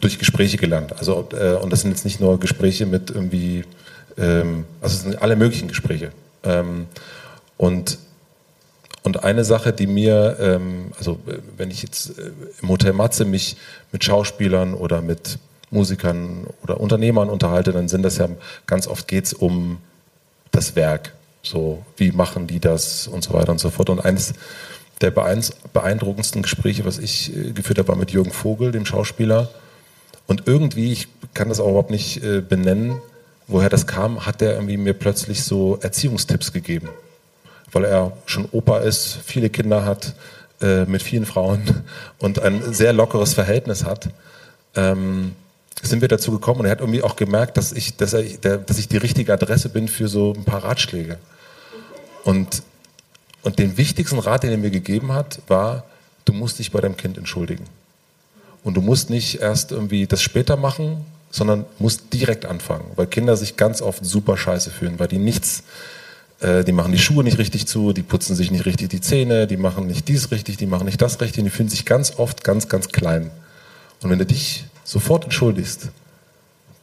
[0.00, 0.94] durch Gespräche gelernt.
[0.98, 3.64] Also, äh, und das sind jetzt nicht nur Gespräche mit irgendwie,
[4.16, 6.12] ähm, also es sind alle möglichen Gespräche.
[6.44, 6.86] Ähm,
[7.56, 7.98] und,
[9.02, 11.18] und eine Sache, die mir, ähm, also
[11.56, 12.30] wenn ich jetzt äh,
[12.62, 13.56] im Hotel Matze mich
[13.90, 15.38] mit Schauspielern oder mit
[15.70, 18.28] Musikern oder Unternehmern unterhalte, dann sind das ja
[18.66, 19.78] ganz oft geht es um
[20.50, 21.14] das Werk.
[21.42, 23.90] So, wie machen die das und so weiter und so fort.
[23.90, 24.32] Und eins
[25.02, 29.50] der beeindruckendsten Gespräche, was ich äh, geführt habe, war mit Jürgen Vogel, dem Schauspieler.
[30.26, 33.00] Und irgendwie, ich kann das auch überhaupt nicht äh, benennen,
[33.48, 36.88] woher das kam, hat er irgendwie mir plötzlich so Erziehungstipps gegeben.
[37.70, 40.14] Weil er schon Opa ist, viele Kinder hat,
[40.60, 41.82] äh, mit vielen Frauen
[42.18, 44.10] und ein sehr lockeres Verhältnis hat.
[44.76, 45.32] Ähm,
[45.82, 48.78] sind wir dazu gekommen und er hat irgendwie auch gemerkt, dass ich, dass, er, dass
[48.78, 51.18] ich die richtige Adresse bin für so ein paar Ratschläge.
[52.24, 52.62] Und
[53.42, 55.84] und den wichtigsten Rat, den er mir gegeben hat, war,
[56.24, 57.64] du musst dich bei deinem Kind entschuldigen.
[58.64, 63.36] Und du musst nicht erst irgendwie das später machen, sondern musst direkt anfangen, weil Kinder
[63.36, 65.64] sich ganz oft super scheiße fühlen, weil die nichts,
[66.40, 69.46] äh, die machen die Schuhe nicht richtig zu, die putzen sich nicht richtig die Zähne,
[69.46, 72.44] die machen nicht dies richtig, die machen nicht das richtig, die fühlen sich ganz oft
[72.44, 73.30] ganz, ganz klein.
[74.02, 75.88] Und wenn du dich sofort entschuldigst,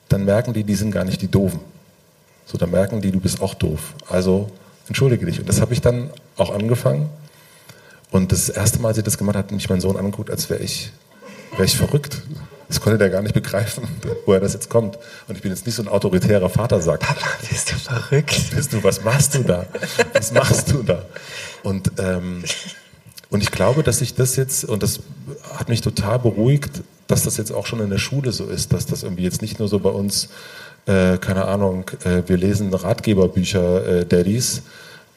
[0.09, 1.59] dann merken die, die sind gar nicht die Doofen.
[2.45, 3.93] So, dann merken die, du bist auch doof.
[4.09, 4.49] Also
[4.89, 5.39] entschuldige dich.
[5.39, 7.09] Und das habe ich dann auch angefangen.
[8.11, 10.49] Und das erste Mal, als ich das gemacht habe, hat mich mein Sohn angeguckt, als
[10.49, 10.91] wäre ich,
[11.55, 12.21] wär ich verrückt.
[12.67, 13.87] Das konnte der gar nicht begreifen,
[14.25, 14.97] woher das jetzt kommt.
[15.27, 17.03] Und ich bin jetzt nicht so ein autoritärer Vater, sagt.
[17.03, 18.55] Papa, bist du verrückt?
[18.55, 19.65] Bist du, was machst du da?
[20.13, 21.03] Was machst du da?
[21.63, 22.43] Und, ähm,
[23.29, 24.99] und ich glaube, dass ich das jetzt, und das
[25.55, 28.85] hat mich total beruhigt, dass das jetzt auch schon in der Schule so ist, dass
[28.85, 30.29] das irgendwie jetzt nicht nur so bei uns
[30.85, 34.63] äh, keine Ahnung, äh, wir lesen Ratgeberbücher, äh, Daddies,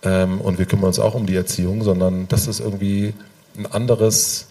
[0.02, 3.14] ähm, und wir kümmern uns auch um die Erziehung, sondern das ist irgendwie
[3.56, 4.46] ein anderes,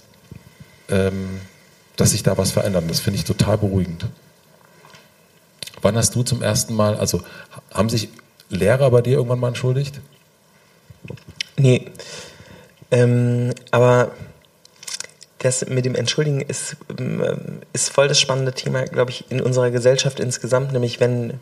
[0.90, 1.42] ähm,
[1.96, 2.86] dass sich da was verändert.
[2.88, 4.06] Das finde ich total beruhigend.
[5.82, 7.22] Wann hast du zum ersten Mal, also
[7.74, 8.10] haben sich
[8.50, 10.00] Lehrer bei dir irgendwann mal entschuldigt?
[11.58, 11.88] Nee.
[12.92, 14.12] Ähm, aber
[15.44, 19.72] das mit dem Entschuldigen ist, ähm, ist voll das spannende Thema, glaube ich, in unserer
[19.72, 21.40] Gesellschaft insgesamt, nämlich wenn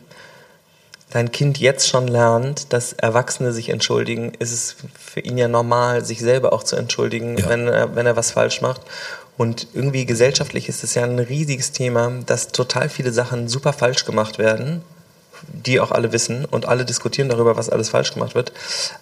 [1.11, 6.05] dein Kind jetzt schon lernt, dass Erwachsene sich entschuldigen, ist es für ihn ja normal,
[6.05, 7.49] sich selber auch zu entschuldigen, ja.
[7.49, 8.81] wenn, er, wenn er was falsch macht.
[9.37, 14.05] Und irgendwie gesellschaftlich ist es ja ein riesiges Thema, dass total viele Sachen super falsch
[14.05, 14.83] gemacht werden,
[15.47, 18.51] die auch alle wissen und alle diskutieren darüber, was alles falsch gemacht wird.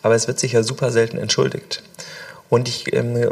[0.02, 1.84] Aber es wird sich ja super selten entschuldigt.
[2.50, 3.30] Und ich, ähm,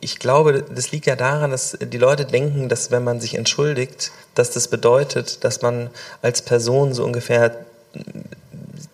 [0.00, 4.12] ich glaube, das liegt ja daran, dass die Leute denken, dass wenn man sich entschuldigt,
[4.34, 5.90] dass das bedeutet, dass man
[6.22, 7.56] als Person so ungefähr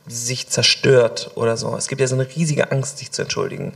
[0.07, 1.75] sich zerstört oder so.
[1.77, 3.73] Es gibt ja so eine riesige Angst, sich zu entschuldigen.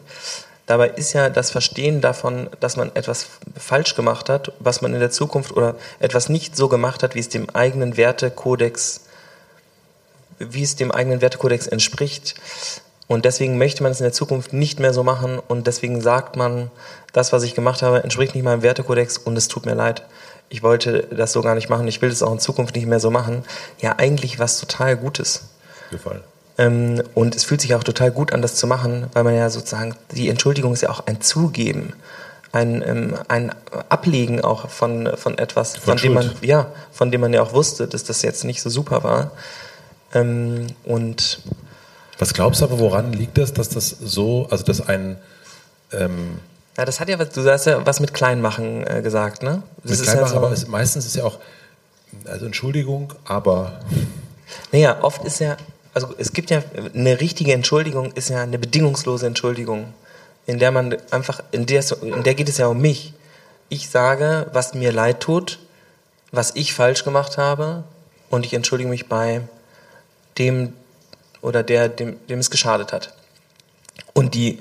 [0.67, 5.01] Dabei ist ja das Verstehen davon, dass man etwas falsch gemacht hat, was man in
[5.01, 9.03] der Zukunft oder etwas nicht so gemacht hat, wie es dem eigenen Wertekodex,
[10.39, 12.35] wie es dem eigenen Wertekodex entspricht.
[13.09, 16.37] Und deswegen möchte man es in der Zukunft nicht mehr so machen und deswegen sagt
[16.37, 16.71] man,
[17.13, 20.03] das, was ich gemacht habe, entspricht nicht meinem Wertekodex und es tut mir leid.
[20.49, 23.01] Ich wollte das so gar nicht machen, ich will es auch in Zukunft nicht mehr
[23.01, 23.45] so machen.
[23.81, 25.45] Ja, eigentlich was total Gutes.
[25.91, 26.23] Gefallen.
[26.59, 29.51] Ähm, und es fühlt sich auch total gut an, das zu machen, weil man ja
[29.51, 31.93] sozusagen, die Entschuldigung ist ja auch ein Zugeben,
[32.53, 33.55] ein, ähm, ein
[33.89, 37.53] Ablegen auch von, von etwas, von, von dem man, ja, von dem man ja auch
[37.53, 39.33] wusste, dass das jetzt nicht so super war.
[40.15, 41.41] Ähm, und
[42.19, 45.17] was glaubst du aber, woran liegt das, dass das so, also dass ein
[45.93, 46.41] ähm
[46.77, 49.63] ja, das hat ja was, du hast ja was mit Kleinmachen äh, gesagt, ne?
[49.83, 51.39] Das mit Kleinmachen, ja so, aber es, meistens ist ja auch,
[52.27, 53.81] also Entschuldigung, aber.
[54.73, 55.57] Naja, oft ist ja,
[55.95, 56.63] also es gibt ja
[56.95, 59.95] eine richtige Entschuldigung, ist ja eine bedingungslose Entschuldigung,
[60.47, 63.15] in der man einfach, in der, in der geht es ja um mich.
[63.69, 65.59] Ich sage, was mir leid tut,
[66.31, 67.85] was ich falsch gemacht habe
[68.29, 69.41] und ich entschuldige mich bei
[70.39, 70.75] dem
[71.47, 73.15] oder der, dem, dem es geschadet hat.
[74.15, 74.59] Und die,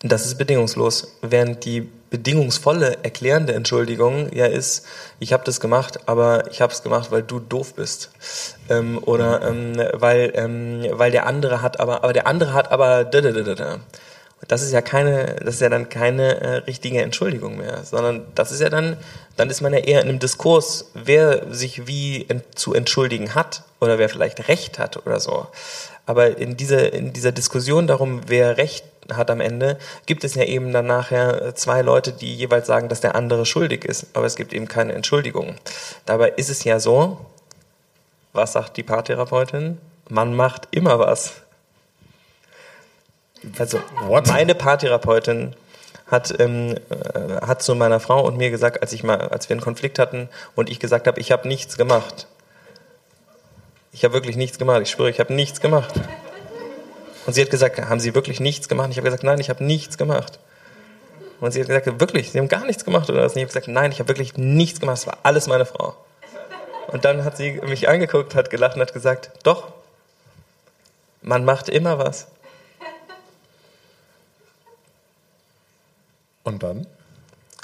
[0.00, 4.84] das ist bedingungslos, während die bedingungsvolle, erklärende Entschuldigung ja ist,
[5.18, 8.10] ich habe das gemacht, aber ich habe es gemacht, weil du doof bist.
[8.68, 13.04] Ähm, oder ähm, weil, ähm, weil der andere hat aber, aber der andere hat aber
[13.04, 13.80] da, da, da, da.
[14.46, 18.52] Das ist ja keine, das ist ja dann keine äh, richtige Entschuldigung mehr, sondern das
[18.52, 18.98] ist ja dann,
[19.36, 23.98] dann ist man ja eher in einem Diskurs, wer sich wie zu entschuldigen hat oder
[23.98, 25.46] wer vielleicht Recht hat oder so.
[26.06, 30.44] Aber in dieser, in dieser Diskussion darum, wer Recht hat am Ende, gibt es ja
[30.44, 34.06] eben dann nachher zwei Leute, die jeweils sagen, dass der andere schuldig ist.
[34.14, 35.56] Aber es gibt eben keine Entschuldigung.
[36.06, 37.18] Dabei ist es ja so,
[38.32, 39.78] was sagt die Paartherapeutin?
[40.08, 41.34] Man macht immer was.
[43.58, 44.28] Also What?
[44.28, 45.54] meine Paartherapeutin
[46.06, 49.54] hat, ähm, äh, hat zu meiner Frau und mir gesagt, als ich mal, als wir
[49.54, 52.26] einen Konflikt hatten und ich gesagt habe, ich habe nichts gemacht.
[53.92, 54.82] Ich habe wirklich nichts gemacht.
[54.82, 55.94] Ich schwöre, ich habe nichts gemacht.
[57.26, 58.90] Und sie hat gesagt, haben Sie wirklich nichts gemacht?
[58.90, 60.38] Ich habe gesagt, nein, ich habe nichts gemacht.
[61.40, 63.32] Und sie hat gesagt, wirklich, Sie haben gar nichts gemacht oder was?
[63.32, 64.98] Und ich habe gesagt, nein, ich habe wirklich nichts gemacht.
[64.98, 65.94] Das war alles meine Frau.
[66.86, 69.72] Und dann hat sie mich angeguckt, hat gelacht und hat gesagt, doch,
[71.20, 72.28] man macht immer was.
[76.46, 76.86] Und dann?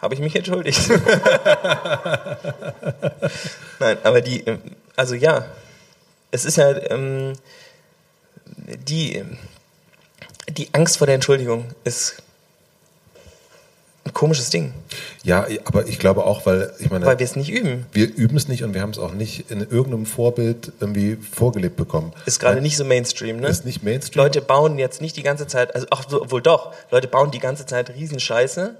[0.00, 0.88] Habe ich mich entschuldigt.
[3.78, 4.44] Nein, aber die,
[4.96, 5.44] also ja,
[6.32, 7.34] es ist ja ähm,
[8.88, 9.22] die,
[10.48, 12.24] die Angst vor der Entschuldigung ist
[14.22, 14.72] komisches Ding.
[15.24, 17.86] Ja, aber ich glaube auch, weil ich meine, weil wir es nicht üben.
[17.90, 21.74] Wir üben es nicht und wir haben es auch nicht in irgendeinem Vorbild irgendwie vorgelebt
[21.74, 22.12] bekommen.
[22.24, 23.48] Ist gerade nicht so Mainstream, ne?
[23.48, 24.22] Ist nicht Mainstream.
[24.22, 27.66] Leute bauen jetzt nicht die ganze Zeit, also ach, wohl doch, Leute bauen die ganze
[27.66, 28.76] Zeit Riesenscheiße,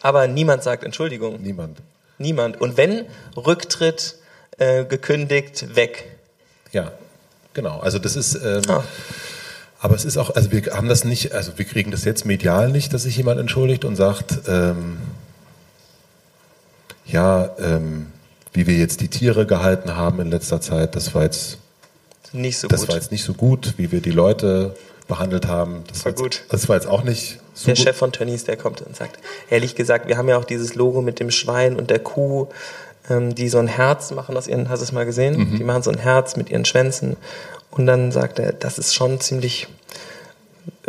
[0.00, 1.42] aber niemand sagt Entschuldigung.
[1.42, 1.78] Niemand.
[2.18, 2.60] Niemand.
[2.60, 4.14] Und wenn Rücktritt
[4.58, 6.04] äh, gekündigt, weg.
[6.70, 6.92] Ja,
[7.52, 7.80] genau.
[7.80, 8.36] Also das ist.
[8.36, 8.84] Ähm, ah.
[9.84, 12.70] Aber es ist auch, also wir haben das nicht, also wir kriegen das jetzt medial
[12.70, 14.96] nicht, dass sich jemand entschuldigt und sagt, ähm,
[17.04, 18.06] ja, ähm,
[18.54, 21.58] wie wir jetzt die Tiere gehalten haben in letzter Zeit, das war jetzt
[22.32, 22.88] nicht so das gut.
[22.88, 24.74] war jetzt nicht so gut, wie wir die Leute
[25.06, 25.84] behandelt haben.
[25.88, 26.44] Das war, war gut.
[26.48, 27.84] das war jetzt auch nicht so Der gut.
[27.84, 29.18] Chef von Tönnies, der kommt und sagt,
[29.50, 32.46] ehrlich gesagt, wir haben ja auch dieses Logo mit dem Schwein und der Kuh,
[33.10, 35.36] ähm, die so ein Herz machen aus ihren, hast du es mal gesehen?
[35.36, 35.58] Mhm.
[35.58, 37.18] Die machen so ein Herz mit ihren Schwänzen.
[37.74, 39.66] Und dann sagt er, das ist schon ziemlich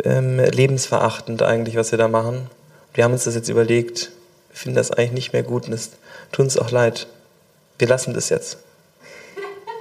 [0.04, 2.48] ähm, lebensverachtend eigentlich, was wir da machen.
[2.94, 4.12] Wir haben uns das jetzt überlegt,
[4.50, 5.90] wir finden das eigentlich nicht mehr gut und es
[6.30, 7.08] tut uns auch leid.
[7.78, 8.58] Wir lassen das jetzt.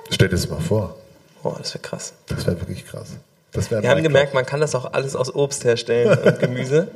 [0.10, 0.98] Stell dir das mal vor.
[1.44, 2.14] Oh, das wäre krass.
[2.26, 3.10] Das wäre wirklich krass.
[3.52, 6.88] wir haben gemerkt, man kann das auch alles aus Obst herstellen und Gemüse.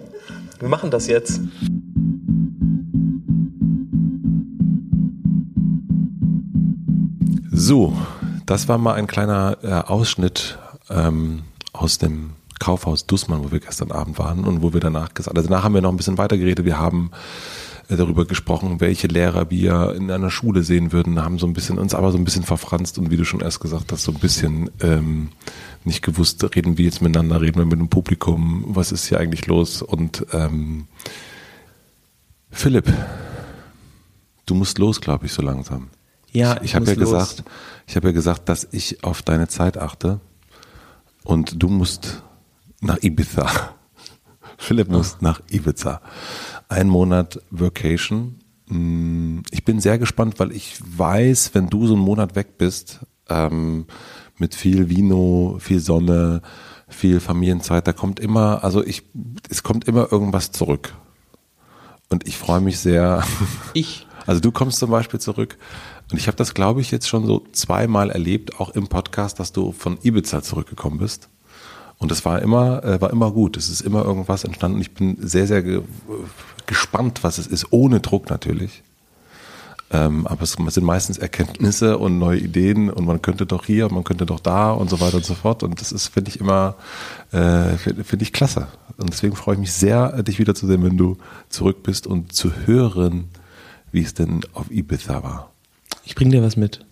[0.57, 1.39] Wir machen das jetzt.
[7.51, 7.93] So,
[8.50, 10.58] das war mal ein kleiner äh, Ausschnitt
[10.89, 15.38] ähm, aus dem Kaufhaus Dussmann, wo wir gestern Abend waren und wo wir danach gesagt,
[15.38, 16.66] also danach haben wir noch ein bisschen weiter geredet.
[16.66, 17.12] Wir haben
[17.89, 21.78] äh, darüber gesprochen, welche Lehrer wir in einer Schule sehen würden, haben so ein bisschen
[21.78, 24.20] uns aber so ein bisschen verfranst und wie du schon erst gesagt hast, so ein
[24.20, 25.30] bisschen ähm,
[25.84, 29.45] nicht gewusst, reden wir jetzt miteinander, reden wir mit dem Publikum, was ist hier eigentlich
[29.45, 29.84] los?
[29.84, 30.88] Und ähm,
[32.50, 32.91] Philipp,
[34.47, 35.89] du musst los, glaube ich, so langsam.
[36.32, 37.11] Ja, ich, ich habe ja los.
[37.11, 37.43] gesagt,
[37.88, 40.19] ich habe ja gesagt, dass ich auf deine Zeit achte
[41.23, 42.23] und du musst
[42.82, 43.47] nach Ibiza.
[44.57, 45.21] Philipp muss Ach.
[45.21, 46.01] nach Ibiza.
[46.67, 48.39] Ein Monat Vacation.
[48.67, 52.99] Mm, ich bin sehr gespannt, weil ich weiß, wenn du so einen Monat weg bist,
[53.30, 53.86] ähm,
[54.38, 56.41] mit viel Vino, viel Sonne,
[56.88, 57.88] viel Familienzeit.
[57.88, 59.03] Da kommt immer, also ich,
[59.49, 60.93] es kommt immer irgendwas zurück.
[62.09, 63.23] Und ich freue mich sehr.
[63.73, 64.05] Ich.
[64.25, 65.57] Also du kommst zum Beispiel zurück.
[66.12, 69.51] Und ich habe das, glaube ich, jetzt schon so zweimal erlebt, auch im Podcast, dass
[69.51, 71.30] du von Ibiza zurückgekommen bist.
[71.99, 73.57] Und es war immer, äh, war immer gut.
[73.57, 74.82] Es ist immer irgendwas entstanden.
[74.82, 75.82] Ich bin sehr, sehr ge
[76.66, 78.84] gespannt, was es ist, ohne Druck natürlich.
[79.91, 84.03] Ähm, aber es sind meistens Erkenntnisse und neue Ideen und man könnte doch hier, man
[84.03, 85.64] könnte doch da und so weiter und so fort.
[85.64, 86.76] Und das ist, finde ich, immer,
[87.32, 88.68] äh, finde find ich klasse.
[88.97, 91.18] Und deswegen freue ich mich sehr, dich wiederzusehen, wenn du
[91.49, 93.30] zurück bist und zu hören,
[93.91, 95.51] wie es denn auf Ibiza war.
[96.10, 96.84] Ich bring dir was mit.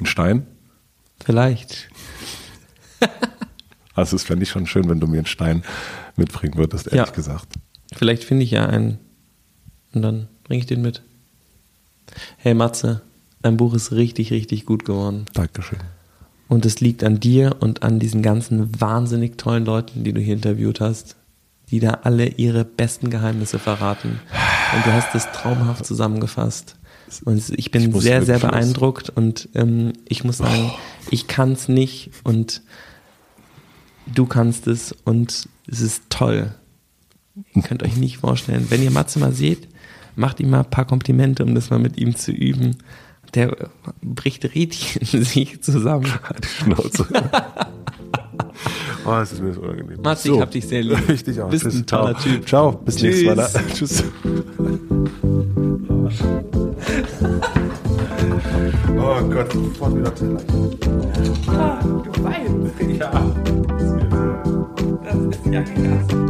[0.00, 0.44] Ein Stein?
[1.24, 1.88] Vielleicht.
[3.94, 5.62] also, es fände ich schon schön, wenn du mir einen Stein
[6.16, 7.14] mitbringen würdest, ehrlich ja.
[7.14, 7.54] gesagt.
[7.94, 8.98] Vielleicht finde ich ja einen
[9.92, 11.02] und dann bringe ich den mit.
[12.38, 13.02] Hey Matze,
[13.40, 15.26] dein Buch ist richtig, richtig gut geworden.
[15.34, 15.78] Dankeschön.
[16.48, 20.34] Und es liegt an dir und an diesen ganzen wahnsinnig tollen Leuten, die du hier
[20.34, 21.14] interviewt hast,
[21.70, 24.18] die da alle ihre besten Geheimnisse verraten.
[24.74, 26.74] Und du hast es traumhaft zusammengefasst.
[27.24, 30.78] Und ich bin ich sehr, sehr beeindruckt und ähm, ich muss sagen, oh.
[31.10, 32.62] ich kann es nicht und
[34.12, 36.54] du kannst es und es ist toll.
[37.54, 38.66] Ihr könnt euch nicht vorstellen.
[38.68, 39.68] Wenn ihr Matze mal seht,
[40.16, 42.76] macht ihm mal ein paar Komplimente, um das mal mit ihm zu üben.
[43.34, 43.70] Der
[44.02, 46.06] bricht richtig in sich zusammen.
[46.42, 47.06] Schnauze.
[49.04, 50.00] oh, es ist mir so unangenehm.
[50.02, 50.36] Matze, so.
[50.36, 51.08] ich hab dich sehr lieb.
[51.08, 51.50] Ich dich auch.
[51.50, 51.74] Bist Tschüss.
[51.74, 52.22] ein toller Ciao.
[52.22, 52.48] Typ.
[52.48, 53.22] Ciao, bis Tschüss.
[53.22, 53.64] nächstes Mal.
[53.74, 54.04] Tschüss.
[59.04, 60.40] oh Gott, sofort wieder Teller.
[61.48, 62.98] Ah, du weinst.
[62.98, 63.10] Ja.
[65.04, 66.23] Das ist ja krass.